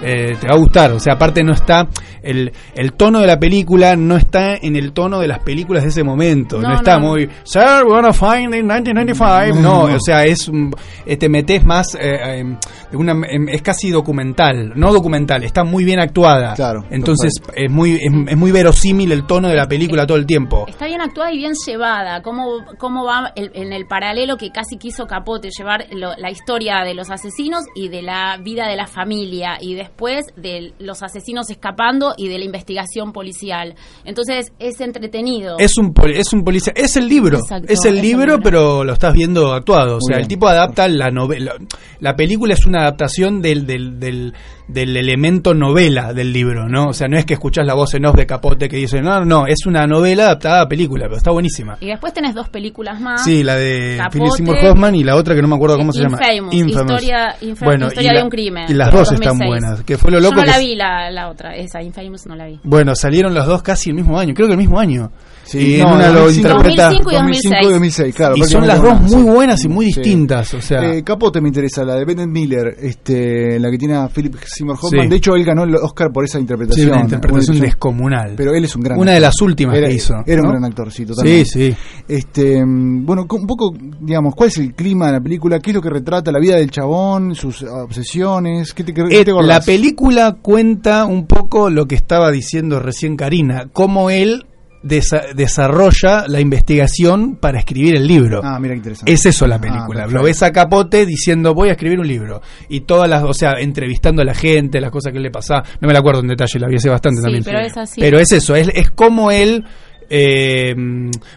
[0.04, 1.88] Eh, te va a gustar, o sea, aparte no está
[2.24, 5.89] el, el tono de la película no está en el tono de las películas de
[5.89, 7.08] ese momento, no, No, está no.
[7.10, 9.95] muy Sir, we're gonna find in 1995, no, No.
[9.95, 10.74] o sea, es un-
[11.06, 11.99] eh, te metes más eh,
[12.41, 12.58] eh,
[12.91, 16.54] de una em, es casi documental, no documental, está muy bien actuada.
[16.56, 20.26] Claro, Entonces es muy es, es muy verosímil el tono de la película todo el
[20.26, 20.66] tiempo.
[20.68, 22.22] Está bien actuada y bien llevada.
[22.22, 26.84] Cómo, cómo va el- en el paralelo que casi quiso Capote llevar lo- la historia
[26.84, 31.49] de los asesinos y de la vida de la familia y después de los asesinos
[31.49, 33.75] escapando y de la investigación policial.
[34.05, 35.57] Entonces es entretenido.
[35.59, 38.39] Es un poli- es un policía, es el libro, Exacto, es el es libro, libro.
[38.43, 39.97] pero lo estás viendo actuado.
[39.97, 41.53] O sea, el tipo adapta la novela.
[41.99, 44.33] La película es una adaptación del, del, del,
[44.67, 46.87] del elemento novela del libro, ¿no?
[46.87, 49.23] O sea, no es que escuchás la voz en off de Capote que dice, no,
[49.25, 51.77] no, es una novela adaptada a película, pero está buenísima.
[51.81, 53.23] Y después tenés dos películas más.
[53.23, 54.17] Sí, la de Capote.
[54.19, 56.17] Philip Seymour Hoffman y la otra que no me acuerdo cómo se llama.
[56.21, 58.65] Infamous, Historia, Infa- Bueno, historia y de un crimen.
[58.69, 59.31] Y las dos 2006.
[59.31, 59.80] están buenas.
[59.86, 62.36] Que fue lo Yo loco no que la vi la, la otra, esa Infamous no
[62.36, 62.59] la vi.
[62.63, 65.11] Bueno, salieron las dos casi el mismo año, creo que el mismo año.
[65.43, 68.35] Sí, no, en una lo 2005, interpreta 2005 y 2005 y 2006, claro.
[68.37, 69.29] y son las dos muy sí.
[69.29, 69.99] buenas y muy Sí.
[70.01, 73.95] distintas, o sea, Eh, Capote me interesa, la de Bennett Miller, este, la que tiene
[73.95, 75.03] a Philip Seymour Hoffman.
[75.03, 75.09] Sí.
[75.09, 76.89] De hecho, él ganó el Oscar por esa sí, interpretación.
[76.91, 78.33] una interpretación Una- descomunal.
[78.37, 80.13] Pero él es un gran Una de las últimas era, que hizo.
[80.25, 81.45] Era un gran actor, sí, Sí, totalmente.
[81.45, 81.75] sí.
[82.07, 85.59] Este, mm, bueno, un poco, digamos, ¿cuál es el clima de la película?
[85.59, 88.73] ¿Qué es lo que retrata la vida del chabón, sus obsesiones?
[88.73, 93.15] ¿Qué te, qué Eh, te la película cuenta un poco lo que estaba diciendo recién
[93.15, 94.45] Karina, cómo él
[94.84, 98.41] desa- desarrolla la investigación para escribir el libro.
[98.43, 99.11] Ah, mira qué interesante.
[99.11, 100.07] Es eso la Ah, película.
[100.07, 102.41] Lo ves a Capote diciendo voy a escribir un libro.
[102.69, 105.63] Y todas las, o sea, entrevistando a la gente, las cosas que le pasaba.
[105.79, 107.43] No me la acuerdo en detalle, la vi hace bastante Sí, también.
[107.43, 108.01] pero es así.
[108.01, 109.63] Pero es eso, es, es como él
[110.09, 110.75] eh,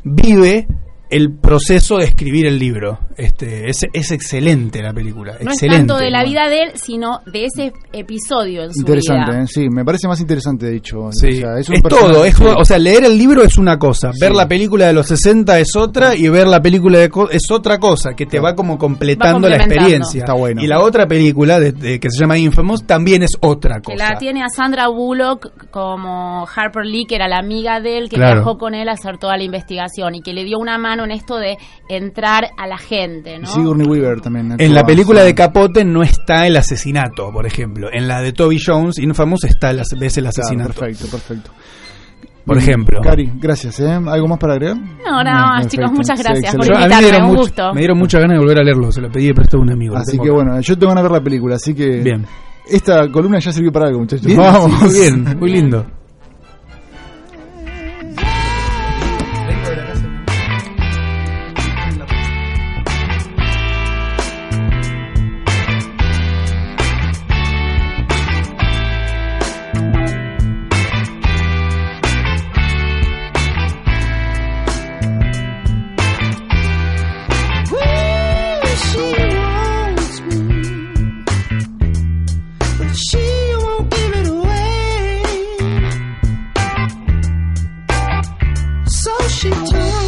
[0.03, 0.66] vive
[1.11, 2.98] el proceso de escribir el libro.
[3.16, 5.34] Este, es, es excelente la película.
[5.40, 5.64] No excelente.
[5.82, 9.42] es tanto de la vida de él, sino de ese episodio en su Interesante, vida.
[9.42, 9.46] ¿eh?
[9.46, 11.11] sí, me parece más interesante de hecho.
[11.12, 11.28] Sí.
[11.28, 12.44] O sea, es un personaje- todo, es, sí.
[12.44, 15.76] o sea, leer el libro es una cosa, ver la película de los 60 es
[15.76, 19.48] otra y ver la película de co- es otra cosa, que te va como completando
[19.48, 19.74] la complementando.
[19.74, 20.18] experiencia.
[20.20, 20.62] Está bueno.
[20.62, 24.12] Y la otra película de- de- que se llama Infamous también es otra Que cosa.
[24.12, 28.16] la tiene a Sandra Bullock como Harper Lee, que era la amiga de él, que
[28.16, 28.36] Claro.
[28.42, 31.11] viajó con él a hacer toda la investigación y que le dio una mano en
[31.12, 31.57] esto de
[31.88, 33.46] entrar a la gente, ¿no?
[33.46, 34.55] Sigourney Weaver también.
[34.59, 35.26] En la película sí.
[35.26, 37.88] de Capote no está el asesinato, por ejemplo.
[37.92, 40.72] En la de Toby Jones, Infamous, está el, ves el Claro, asesinato.
[40.74, 41.50] perfecto, perfecto.
[42.44, 43.00] Por Bien, ejemplo.
[43.00, 43.80] Cari, gracias.
[43.80, 43.90] ¿eh?
[43.90, 44.76] ¿Algo más para agregar?
[44.76, 47.40] No, nada más, chicos, muchas gracias por Yo- a mí me invitarme, dieron, un mucho-
[47.40, 47.72] gusto.
[47.74, 49.72] me dieron muchas ganas de volver a leerlo, se lo pedí de prestado a un
[49.72, 49.96] amigo.
[49.96, 52.26] Así que bueno, yo tengo ganas de ver la película, así que Bien.
[52.70, 54.26] esta columna ya sirvió para algo, muchachos.
[54.26, 54.72] Bien, Vamos.
[54.72, 55.86] sí, muy bien, muy lindo.
[89.45, 90.03] 你听。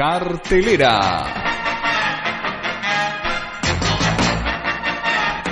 [0.00, 1.26] Cartelera.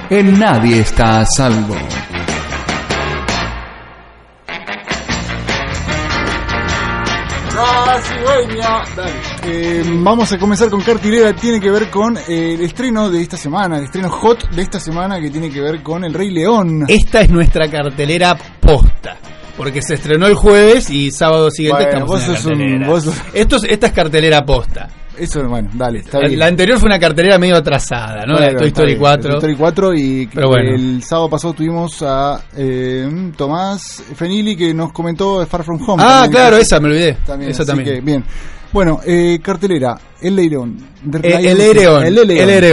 [0.08, 1.76] En Nadie está a salvo.
[9.44, 11.34] Eh, vamos a comenzar con cartilera.
[11.34, 14.80] Tiene que ver con eh, el estreno de esta semana, el estreno hot de esta
[14.80, 16.86] semana que tiene que ver con El Rey León.
[16.88, 18.38] Esta es nuestra cartelera.
[19.68, 22.86] Porque se estrenó el jueves y sábado siguiente Bueno, estamos vos en la sos un-
[22.86, 24.88] vos sos- Esto es- esta es cartelera posta.
[25.18, 26.38] Eso, bueno, dale, está La, bien.
[26.38, 28.34] la anterior fue una cartelera medio atrasada, ¿no?
[28.34, 28.98] la Bueno, Toy está Story bien.
[29.00, 29.30] 4.
[29.30, 30.74] Toy Story 4 y que Pero bueno.
[30.76, 36.00] el sábado pasado tuvimos a eh, Tomás Fenili que nos comentó de Far From Home.
[36.06, 36.30] Ah, también.
[36.32, 37.14] claro, esa me olvidé.
[37.26, 37.94] También, esa también.
[37.96, 38.24] que, bien.
[38.72, 40.76] Bueno, eh, cartelera, El Leirón.
[41.22, 42.04] Eh, el León.
[42.04, 42.16] El
[42.60, 42.70] Rey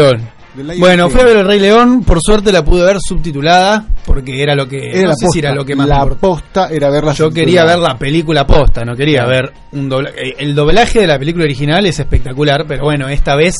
[0.79, 4.55] Bueno, fui a ver el Rey León, por suerte la pude ver subtitulada, porque era
[4.55, 4.91] lo que.
[4.99, 5.55] Era no si era posta.
[5.55, 6.19] lo que más La importaba.
[6.21, 10.33] posta era verla Yo quería ver la película posta, no quería ver un doblaje.
[10.37, 13.55] El doblaje de la película original es espectacular, pero bueno, esta vez,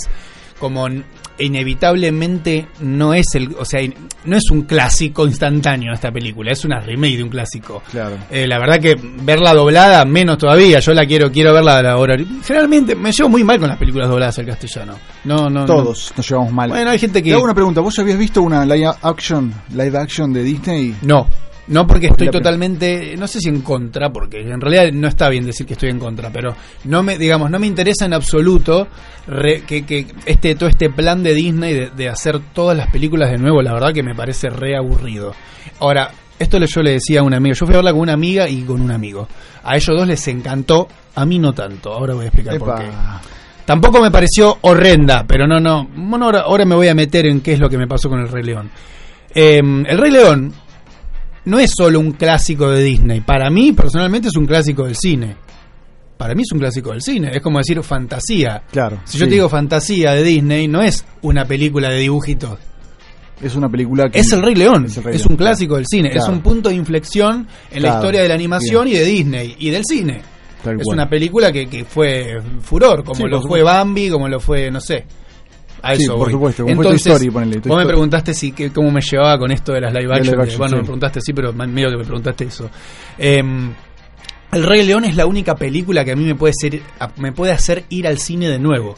[0.60, 0.88] como
[1.40, 3.56] inevitablemente no es el.
[3.60, 3.82] O sea,
[4.26, 7.84] no es un clásico instantáneo esta película, es una remake de un clásico.
[7.92, 8.18] Claro.
[8.32, 10.80] Eh, la verdad que verla doblada, menos todavía.
[10.80, 12.16] Yo la quiero quiero verla ahora.
[12.46, 14.96] Generalmente me llevo muy mal con las películas dobladas al castellano.
[15.26, 15.66] No, no, no.
[15.66, 16.70] Todos nos llevamos mal.
[16.70, 19.98] Bueno, hay gente que- Te hago una pregunta, ¿vos habías visto una live action, live
[19.98, 20.96] action de Disney?
[21.02, 21.28] No,
[21.68, 25.46] no porque estoy totalmente, no sé si en contra, porque en realidad no está bien
[25.46, 28.88] decir que estoy en contra, pero no me, digamos, no me interesa en absoluto
[29.28, 33.32] re- que, que este todo este plan de Disney de, de hacer todas las películas
[33.32, 35.34] de nuevo, la verdad que me parece re aburrido.
[35.80, 38.48] Ahora, esto yo le decía a una amiga, yo fui a verla con una amiga
[38.50, 39.28] y con un amigo.
[39.64, 41.94] A ellos dos les encantó, a mí no tanto.
[41.94, 42.86] Ahora voy a explicar por qué.
[43.66, 45.88] Tampoco me pareció horrenda, pero no, no.
[45.96, 48.20] Bueno, ahora, ahora me voy a meter en qué es lo que me pasó con
[48.20, 48.70] el Rey León.
[49.34, 50.54] Eh, el Rey León
[51.46, 53.22] no es solo un clásico de Disney.
[53.22, 55.36] Para mí, personalmente, es un clásico del cine.
[56.18, 57.32] Para mí es un clásico del cine.
[57.34, 58.64] Es como decir fantasía.
[58.72, 59.02] Claro.
[59.06, 59.30] Si yo sí.
[59.30, 62.58] te digo fantasía de Disney, no es una película de dibujitos.
[63.42, 64.20] Es una película que...
[64.20, 64.86] Es el Rey León.
[64.86, 65.78] Es un clásico claro.
[65.80, 66.12] del cine.
[66.14, 68.96] Es un punto de inflexión en la historia de la animación Bien.
[68.96, 70.22] y de Disney y del cine.
[70.64, 70.96] Tal es cual.
[70.96, 73.62] una película que, que fue furor, como Sí, lo fue.
[73.62, 75.06] Bambi, como lo fue, no sé.
[75.82, 76.32] A Sí, eso por voy.
[76.34, 79.52] supuesto, fue Toy Entonces, Story, ponele, vos me preguntaste si que, cómo me llevaba con
[79.52, 80.26] esto de las live action.
[80.26, 80.78] live que, action, bueno, sí.
[80.78, 82.70] me preguntaste sí, pero medio que me preguntaste eso.
[83.18, 83.74] Em,
[84.52, 86.82] el Rey León es la única película que a mí me puede, ser,
[87.18, 88.96] me puede hacer ir al cine de nuevo.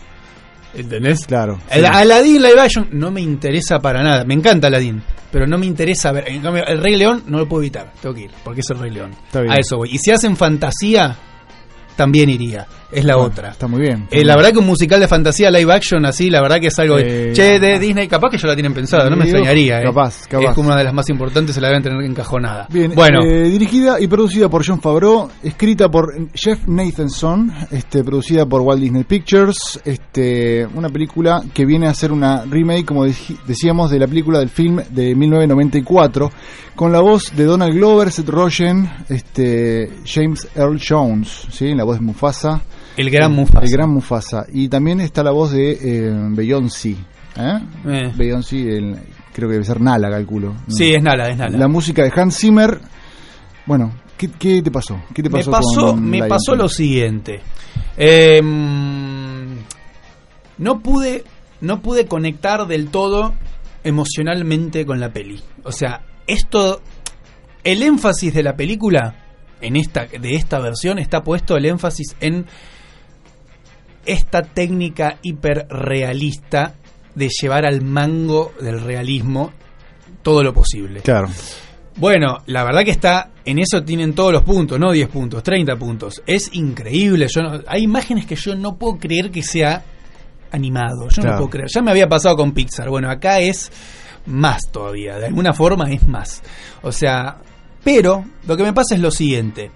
[0.74, 1.26] ¿Entendés?
[1.26, 1.60] Claro.
[1.72, 1.92] El sí.
[1.92, 4.24] Aladdin live action no me interesa para nada.
[4.26, 5.02] Me encanta Aladdin,
[5.32, 6.30] pero no me interesa ver.
[6.30, 7.92] En cambio, el Rey León no lo puedo evitar.
[8.02, 9.12] Tengo que ir, porque es el Rey León.
[9.34, 9.90] A eso voy.
[9.92, 11.16] Y si hacen fantasía,
[11.96, 12.68] también iría.
[12.92, 13.50] Es la Bueno, otra.
[13.50, 14.08] Está muy bien.
[14.12, 16.80] Eh, la verdad que un musical de fantasía live action así, la verdad que es
[16.80, 19.84] algo Eh, che de Disney, capaz que ya la tienen pensada, no me extrañaría, eh.
[19.84, 20.50] capaz, capaz.
[20.50, 22.68] Es como una de las más importantes, se la deben tener encajonada.
[22.70, 28.46] Bien, bueno, eh, dirigida y producida por John Favreau, escrita por Jeff Nathanson, este, producida
[28.46, 33.92] por Walt Disney Pictures, este, una película que viene a ser una remake, como decíamos,
[33.92, 36.32] de la película del film de 1994,
[36.76, 41.74] con la voz de Donald Glover, Seth Rogen, este, James Earl Jones, ¿sí?
[41.74, 42.62] la voz de Mufasa.
[42.98, 43.66] El gran Mufasa.
[43.66, 44.46] El gran Mufasa.
[44.52, 46.96] Y también está la voz de eh, Beyoncé.
[47.38, 47.60] ¿eh?
[47.86, 48.12] Eh.
[48.16, 48.98] Beyoncé, el-
[49.34, 50.56] creo que debe ser Nala, calculo.
[50.68, 51.58] Sí, es Nala, es Nala.
[51.58, 52.80] La música de Hans Zimmer.
[53.66, 55.00] Bueno, ¿qué, qué te pasó?
[55.14, 55.52] ¿Qué te me pasó?
[55.52, 57.42] pasó, con me pasó lo siguiente.
[57.96, 59.58] Em,
[60.58, 61.24] no pude,
[61.62, 63.34] no pude conectar del todo
[63.84, 65.40] emocionalmente con la peli.
[65.64, 66.82] O sea, esto,
[67.64, 69.16] el énfasis de la película
[69.62, 72.46] en esta, de esta versión está puesto el énfasis en
[74.08, 76.74] esta técnica hiperrealista
[77.16, 79.52] de llevar al mango del realismo
[80.22, 81.02] todo lo posible.
[81.02, 81.30] Claro.
[81.96, 85.76] Bueno, la verdad que está, en eso tienen todos los puntos, no 10 puntos, 30
[85.78, 86.22] puntos.
[86.28, 89.84] Es increíble, yo no- hay imágenes que yo no puedo creer que sea
[90.52, 91.32] animado, yo Claro.
[91.32, 91.68] no puedo creer.
[91.74, 93.72] Ya me había pasado con Pixar, bueno, acá es
[94.28, 96.44] más todavía, de alguna forma es más.
[96.84, 97.38] O sea,
[97.84, 99.72] pero lo que me pasa es lo siguiente.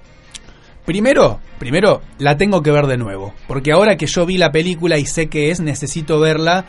[0.85, 4.97] Primero, primero la tengo que ver de nuevo, porque ahora que yo vi la película
[4.97, 6.65] y sé que es, necesito verla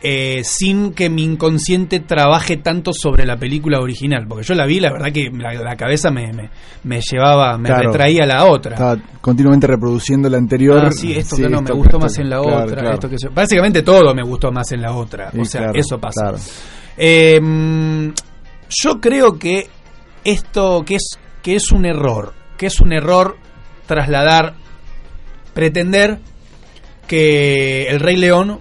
[0.00, 4.78] eh, sin que mi inconsciente trabaje tanto sobre la película original, porque yo la vi,
[4.78, 6.50] la verdad que la, la cabeza me, me,
[6.84, 7.90] me llevaba, me Claro.
[7.90, 8.74] retraía a la otra.
[8.74, 10.80] Estaba continuamente reproduciendo la anterior.
[10.86, 12.76] Ah, sí, esto que no, me gustó esto- más en la claro, otra.
[12.80, 12.94] claro.
[12.94, 15.32] Esto que yo- básicamente todo me gustó más en la otra.
[15.32, 16.32] Sí, o sea, eso pasa.
[16.96, 17.40] Eh,
[18.68, 19.66] yo creo que
[20.24, 23.36] esto, que es, que es un error, que es un error
[23.88, 24.54] trasladar,
[25.54, 26.18] pretender
[27.08, 28.60] que El Rey León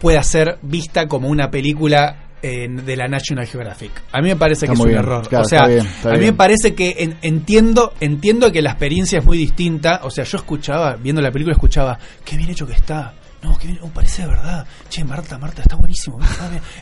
[0.00, 3.90] pueda ser vista como una película eh, de la National Geographic.
[4.12, 5.28] A mí me parece Está que es un bien, error.
[5.28, 6.30] claro, o sea, está bien, está a mí bien.
[6.32, 10.00] me parece que en- entiendo, entiendo que la experiencia es muy distinta.
[10.04, 13.12] O sea, yo escuchaba, viendo la película, escuchaba, qué bien hecho que está.
[13.42, 14.66] No, que bien, oh, parece de verdad.
[14.88, 16.18] Che, Marta, Marta, está buenísimo.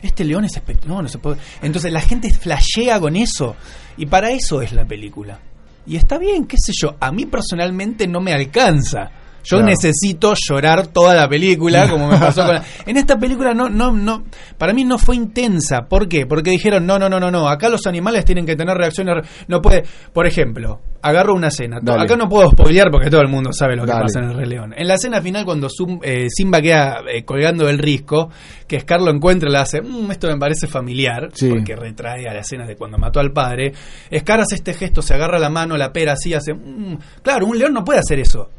[0.01, 0.97] Este león es espectacular.
[0.97, 1.37] No, no se puede.
[1.61, 3.55] Entonces la gente flashea con eso.
[3.97, 5.39] Y para eso es la película.
[5.85, 6.95] Y está bien, qué sé yo.
[6.99, 9.11] A mí personalmente no me alcanza.
[9.43, 9.65] Yo Claro.
[9.67, 13.91] necesito llorar toda la película, como me pasó con la- En esta película no, no,
[13.91, 14.23] no,
[14.57, 15.81] para mí no fue intensa.
[15.87, 16.25] ¿Por qué?
[16.25, 19.61] Porque dijeron, no, no, no, no, no, acá los animales tienen que tener reacciones, no
[19.61, 19.83] puede,
[20.13, 22.03] por ejemplo, agarro una escena, Dale.
[22.03, 24.03] acá no puedo spoilear porque todo el mundo sabe lo que Dale.
[24.03, 24.73] pasa en el Rey León.
[24.75, 25.67] En la escena final cuando
[26.03, 28.29] eh, Simba queda eh, colgando del risco,
[28.67, 31.49] que Scar lo encuentra y le hace, "Mm, esto me parece familiar, Sí.
[31.49, 33.71] porque retrae a la escena de cuando mató al padre,
[34.13, 36.97] Scar hace este gesto, se agarra la mano, la pera así, hace, "Mm".
[37.23, 38.49] claro, un león no puede hacer eso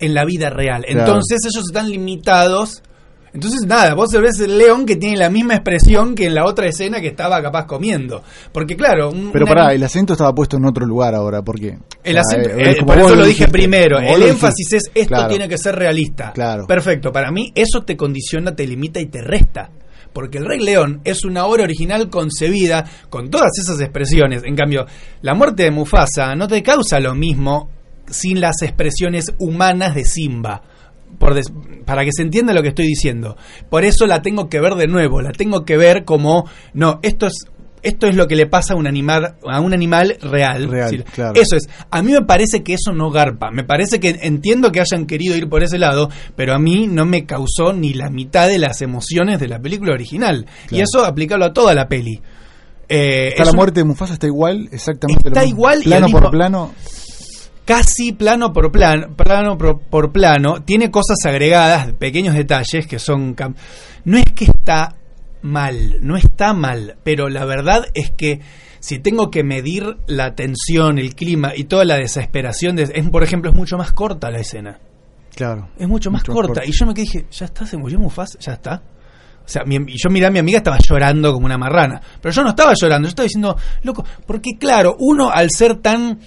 [0.00, 0.84] en la vida real.
[0.84, 1.00] Claro.
[1.00, 2.82] Entonces ellos están limitados.
[3.34, 6.66] Entonces nada, vos ves el león que tiene la misma expresión que en la otra
[6.66, 8.22] escena que estaba capaz comiendo.
[8.52, 11.60] Porque claro, un- Pero una- pará, el acento estaba puesto en otro lugar ahora, ¿por
[11.60, 11.76] qué?
[12.04, 13.98] el O sea, acento, eh, eh, por eso lo dije primero.
[13.98, 15.28] El énfasis es esto Claro.
[15.28, 16.32] tiene que ser realista.
[16.32, 16.66] Claro.
[16.66, 17.12] Perfecto.
[17.12, 19.70] Para mí eso te condiciona, te limita y te resta.
[20.10, 24.42] Porque el Rey León es una obra original concebida con todas esas expresiones.
[24.42, 24.86] En cambio,
[25.20, 27.68] la muerte de Mufasa no te causa lo mismo
[28.10, 30.62] sin las expresiones humanas de Simba.
[31.18, 31.52] Por des-
[31.84, 33.36] para que se entienda lo que estoy diciendo.
[33.70, 35.20] Por eso la tengo que ver de nuevo.
[35.20, 37.34] La tengo que ver como, no, esto es
[37.80, 40.68] esto es lo que le pasa a un animal, a un animal real.
[40.68, 41.40] Real, claro.
[41.40, 41.68] Eso es.
[41.92, 43.52] A mí me parece que eso no garpa.
[43.52, 47.06] Me parece que entiendo que hayan querido ir por ese lado, pero a mí no
[47.06, 50.44] me causó ni la mitad de las emociones de la película original.
[50.72, 52.20] Y eso aplicarlo a toda la peli.
[52.88, 55.58] Eh, Está es la un- muerte de Mufasa está igual, exactamente Está lo mismo.
[55.58, 56.72] igual y plano por plano.
[57.68, 63.36] Casi plano por plano, plano por, por plano, tiene cosas agregadas, pequeños detalles que son...
[63.36, 63.54] cam-
[64.06, 64.96] No es que está
[65.42, 68.40] mal, no está mal, pero la verdad es que
[68.80, 73.22] si tengo que medir la tensión, el clima y toda la desesperación, de, es, por
[73.22, 74.78] ejemplo, es mucho más corta la escena.
[75.36, 75.68] Claro.
[75.78, 76.64] Es mucho más Mucho más corta.
[76.64, 78.82] Y yo me quedé dije, ya está, se murió Mufasa, ya está.
[79.44, 82.00] O sea, mi- y yo miré a mi amiga, estaba llorando como una marrana.
[82.22, 86.18] Pero yo no estaba llorando, yo estaba diciendo, loco, porque claro, uno al ser tan,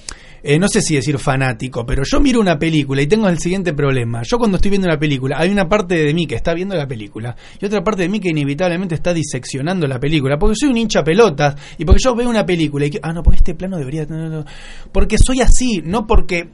[0.44, 3.74] eh, no sé si decir fanático, pero yo miro una película y tengo el siguiente
[3.74, 4.22] problema.
[4.24, 6.88] Yo cuando estoy viendo una película, hay una parte de mí que está viendo la
[6.88, 10.38] película y otra parte de mí que inevitablemente está diseccionando la película.
[10.38, 13.24] Porque soy un hincha pelotas y porque yo veo una película y que, ah, no,
[13.24, 14.06] porque este plano debería...
[14.06, 14.46] no.
[14.92, 16.50] Porque soy así, no porque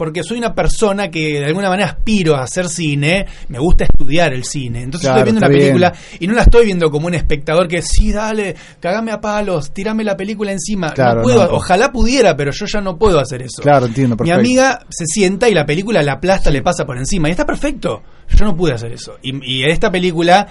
[0.00, 4.32] porque soy una persona que de alguna manera aspiro a hacer cine, me gusta estudiar
[4.32, 4.80] el cine.
[4.82, 5.60] Entonces Claro, estoy viendo una bien.
[5.60, 9.74] película y no la estoy viendo como un espectador que sí, dale, cagame a palos,
[9.74, 10.94] tírame la película encima.
[10.94, 11.52] Claro, no puedo, no.
[11.52, 13.60] ojalá pudiera, pero yo ya no puedo hacer eso.
[13.60, 14.40] Claro, entiendo, Mi perfecto.
[14.40, 17.28] amiga se sienta y la película la aplasta, le pasa por encima.
[17.28, 18.02] Y está perfecto.
[18.34, 19.18] Yo no pude hacer eso.
[19.20, 20.46] Y, y esta película,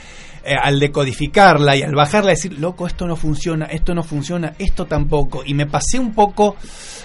[0.50, 4.86] eh, al decodificarla y al bajarla, decir, loco, esto no funciona, esto no funciona, esto
[4.86, 5.44] tampoco.
[5.46, 6.56] Y me pasé un poco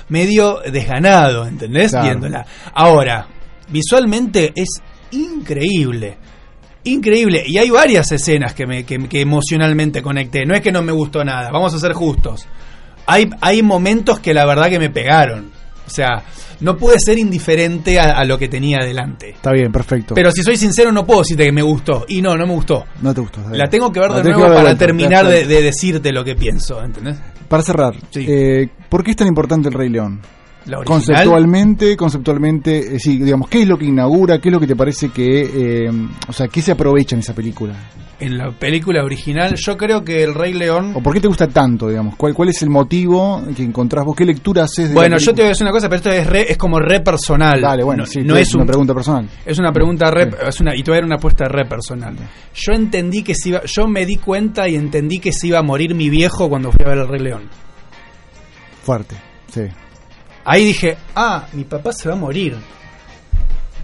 [0.09, 1.91] medio desganado, ¿entendés?
[1.91, 2.07] Claro.
[2.07, 2.47] Viéndola.
[2.73, 3.27] Ahora,
[3.69, 4.69] visualmente es
[5.11, 6.17] increíble.
[6.85, 7.45] Increíble.
[7.47, 10.45] Y hay varias escenas que, me, que, que emocionalmente conecté.
[10.47, 12.47] No es que no me gustó nada, vamos a ser justos.
[13.07, 15.51] Hay, hay momentos que la verdad que me pegaron.
[15.87, 16.23] O sea,
[16.61, 19.31] no pude ser indiferente a, a lo que tenía delante.
[19.31, 20.15] Está bien, perfecto.
[20.15, 22.05] Pero si soy sincero, no puedo decirte que me gustó.
[22.09, 22.85] Y no, no me gustó.
[23.03, 23.41] no te gustó.
[23.51, 26.83] La tengo que ver La de nuevo para vuelta, terminar de, decirte lo que pienso.
[26.83, 27.19] ¿Entendés?
[27.49, 28.25] Para cerrar, Sí.
[28.29, 30.21] eh, ¿por qué es tan importante el Rey León?
[30.67, 30.79] La.
[30.83, 34.39] Conceptualmente, conceptualmente, eh, sí, digamos, ¿qué es lo que inaugura?
[34.41, 35.91] ¿Qué es lo que te parece que, eh,
[36.27, 37.75] o sea, qué se aprovecha en esa película?
[38.21, 40.93] En la película original, yo creo que El Rey León.
[40.95, 42.15] ¿O por qué te gusta tanto, digamos?
[42.17, 44.15] ¿Cuál, cuál es el motivo que encontrás vos?
[44.17, 46.11] ¿Qué lectura haces de la Bueno, yo te voy a decir una cosa, pero esto
[46.11, 47.61] es, re- es como re personal.
[47.61, 49.29] Dale, bueno, no, sí, no te- es una un- pregunta personal.
[49.45, 50.37] Es una pregunta re, Sí.
[50.49, 52.15] es una, y te voy a dar una apuesta re personal.
[52.55, 55.63] Yo entendí que se iba, yo me di cuenta y entendí que se iba a
[55.63, 57.51] morir mi viejo cuando fui a ver el Rey León.
[58.85, 59.17] Fuerte,
[59.53, 59.63] sí.
[60.45, 62.55] Ahí dije, ah, mi papá se va a morir.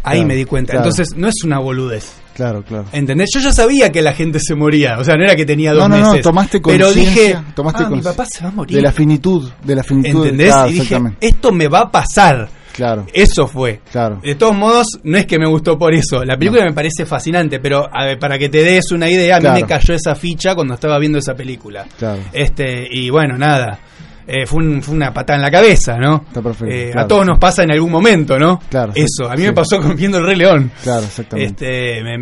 [0.02, 0.72] Ahí Claro, me di cuenta.
[0.72, 0.86] claro.
[0.86, 2.12] Entonces, no es una boludez.
[2.34, 2.84] Claro, claro.
[2.92, 3.30] ¿Entendés?
[3.34, 4.98] Yo ya sabía que la gente se moría.
[4.98, 6.22] O sea, no era que tenía dos No, no, no, meses.
[6.24, 8.76] tomaste Pero dije, tomaste ah, mi papá se va a morir.
[8.76, 10.24] De la finitud, de la finitud.
[10.24, 10.48] ¿Entendés?
[10.52, 12.48] Claro, y dije, esto me va a pasar.
[12.72, 13.80] Claro, Eso fue.
[13.90, 14.20] claro.
[14.22, 16.24] De todos modos, no es que me gustó por eso.
[16.24, 19.38] La película me parece fascinante, pero a ver, para que te des una idea, a
[19.40, 19.60] mí Claro.
[19.60, 21.84] me cayó esa ficha cuando estaba viendo esa película.
[21.98, 22.20] Claro.
[22.32, 23.80] Este, y bueno, nada.
[24.32, 26.22] Eh, fue, un- fue una patada en la cabeza, ¿no?
[26.28, 27.28] Está perfecto, Eh, claro, A todos sí.
[27.30, 28.60] nos pasa en algún momento, ¿no?
[28.70, 29.46] Claro, Eso, a mí sí.
[29.48, 30.70] me pasó con viendo El Rey León.
[30.82, 31.96] Claro, exactamente.
[31.96, 32.16] Este, me,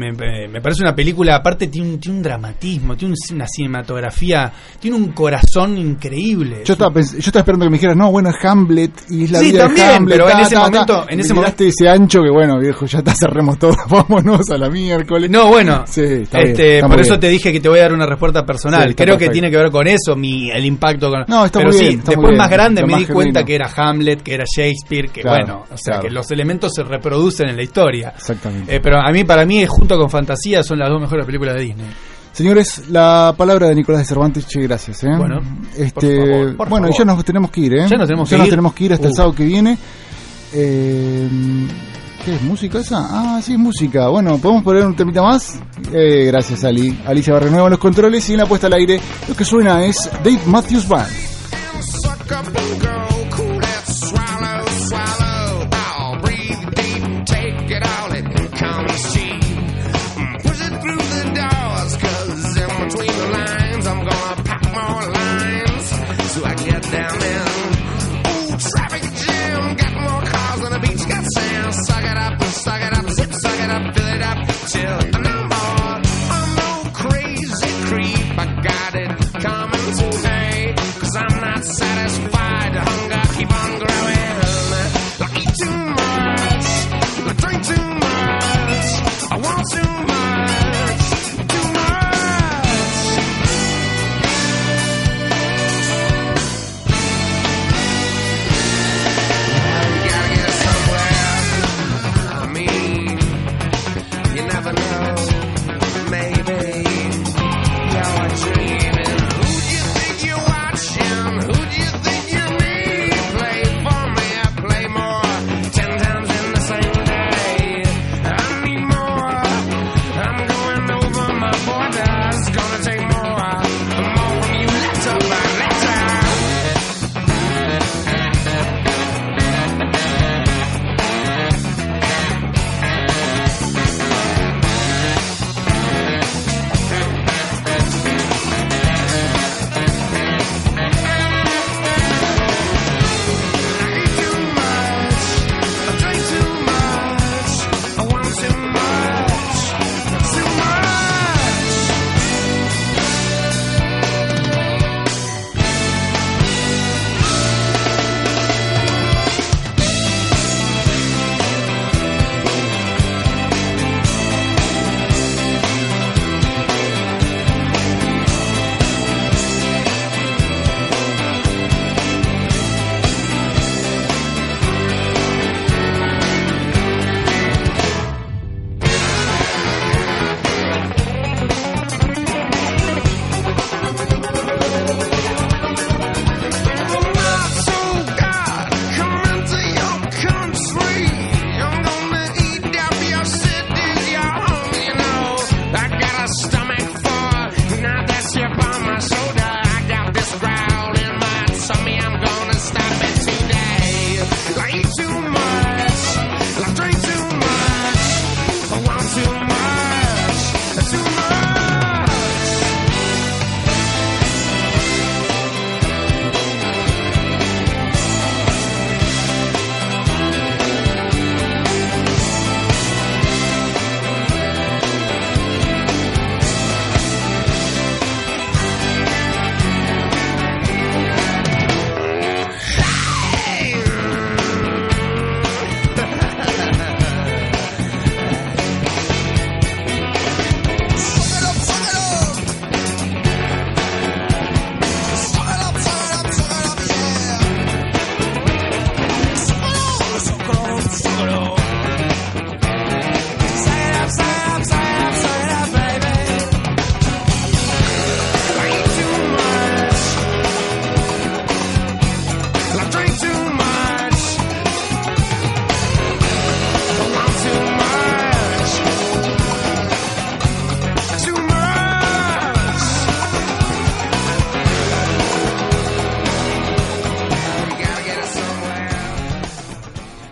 [0.48, 4.96] me- parece una película, aparte tiene un, tiene un dramatismo, tiene un- una cinematografía, tiene
[4.96, 6.62] un corazón increíble.
[6.64, 9.38] Yo estaba, yo estaba esperando que me dijeras, no, bueno, es Hamlet y es la
[9.40, 10.16] Sí, vida también, de Hamlet.
[10.18, 10.70] pero en ese ta, ta.
[10.70, 14.48] momento- en ese me miraste ese ancho que, bueno, viejo, ya está, cerremos todo, vámonos
[14.50, 15.30] a la miércoles.
[15.30, 17.20] No, bueno, Sí, está bien, este, está por eso bien.
[17.20, 18.94] te dije que te voy a dar una respuesta personal.
[18.94, 21.24] Creo que tiene que ver con eso, mi el impacto con.
[21.28, 23.70] No, está Pero muy sí, bien, después más grande me más di cuenta que era
[23.74, 26.02] Hamlet, que era Shakespeare, que Claro, bueno, o sea, claro.
[26.02, 28.12] que los elementos se reproducen en la historia.
[28.16, 28.74] Exactamente.
[28.76, 31.62] Eh, pero a mí, para mí, junto con Fantasía, son las dos mejores películas de
[31.62, 31.86] Disney.
[32.32, 35.02] Señores, la palabra de Nicolás de Cervantes, che, gracias.
[35.02, 35.08] ¿eh?
[35.16, 35.40] Bueno,
[35.76, 36.98] este, por favor, por bueno, favor.
[36.98, 37.86] ya nos tenemos que ir, ¿eh?
[37.88, 38.50] Ya nos tenemos que Ya nos ir.
[38.52, 39.16] tenemos que ir hasta el Uh.
[39.16, 39.78] sábado que viene.
[40.54, 41.28] Eh,
[42.24, 42.98] ¿Qué es música esa?
[43.10, 44.08] Ah, sí, es música.
[44.08, 45.58] Bueno, ¿podemos poner un temita más?
[45.92, 46.98] Eh, gracias, Ali.
[47.06, 49.84] Alicia Barrio Nueva en los controles y en la puesta al aire lo que suena
[49.84, 51.08] es Dave Matthews Band.
[52.28, 52.97] boca, boca.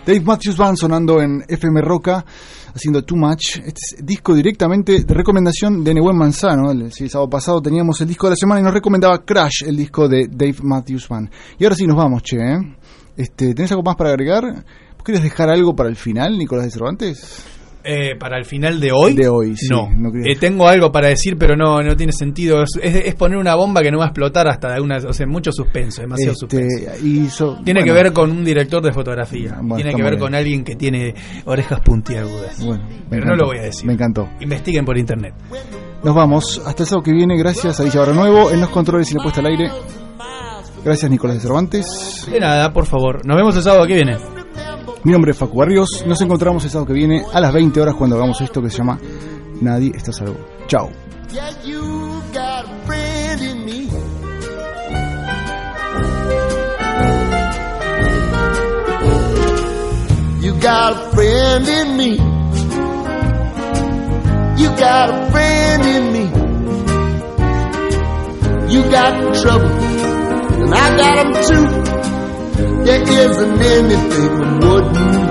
[0.07, 2.23] Dave Matthews Band sonando en FM Roca,
[2.73, 3.57] haciendo Too Much.
[3.57, 6.71] Este es disco directamente de recomendación de Nehuen Manzano.
[6.71, 9.75] El, el sábado pasado teníamos el disco de la semana y nos recomendaba Crash, el
[9.75, 11.29] disco de Dave Matthews Band.
[11.59, 12.37] Y ahora sí nos vamos, che.
[12.37, 12.57] ¿eh?
[13.17, 14.45] Este, ¿Tenés algo más para agregar?
[14.45, 17.56] ¿Vos querés dejar algo para el final, Nicolás de Cervantes?
[17.83, 19.13] Eh, para el final de hoy.
[19.13, 19.87] De hoy, sí, No.
[20.25, 22.61] Eh, tengo algo para decir, pero no, no tiene sentido.
[22.63, 24.97] Es, es- es poner una bomba que no va a explotar hasta de alguna.
[25.07, 27.29] O sea, mucho suspenso, demasiado Este, suspenso.
[27.29, 29.55] so- Tiene bueno, que ver con un director de fotografía.
[29.61, 30.19] Bueno, tiene que ver bien.
[30.21, 31.13] con alguien que tiene
[31.45, 32.63] orejas puntiagudas.
[32.65, 33.85] Bueno, pero no lo voy a decir.
[33.85, 34.27] Me encantó.
[34.41, 35.33] Investiguen por internet.
[36.03, 36.61] Nos vamos.
[36.65, 37.37] Hasta el sábado que viene.
[37.37, 39.69] Gracias a Barra Nuevo en los controles y la puesta al aire.
[40.83, 42.27] Gracias, Nicolás de Cervantes.
[42.31, 43.25] De nada, por favor.
[43.25, 44.17] Nos vemos el sábado que viene.
[45.07, 46.03] Mi nombre es Facu Barrios.
[46.05, 48.79] Nos encontramos el sábado que viene a las 20 horas cuando hagamos esto que se
[48.79, 48.99] llama
[49.61, 50.35] Nadie está salvo.
[50.67, 50.89] Chao.
[60.41, 60.91] You got
[65.09, 66.29] a friend in me.
[68.69, 69.69] You got trouble,
[70.63, 71.65] and I got 'em too.
[72.57, 75.26] There isn't anything I wouldn't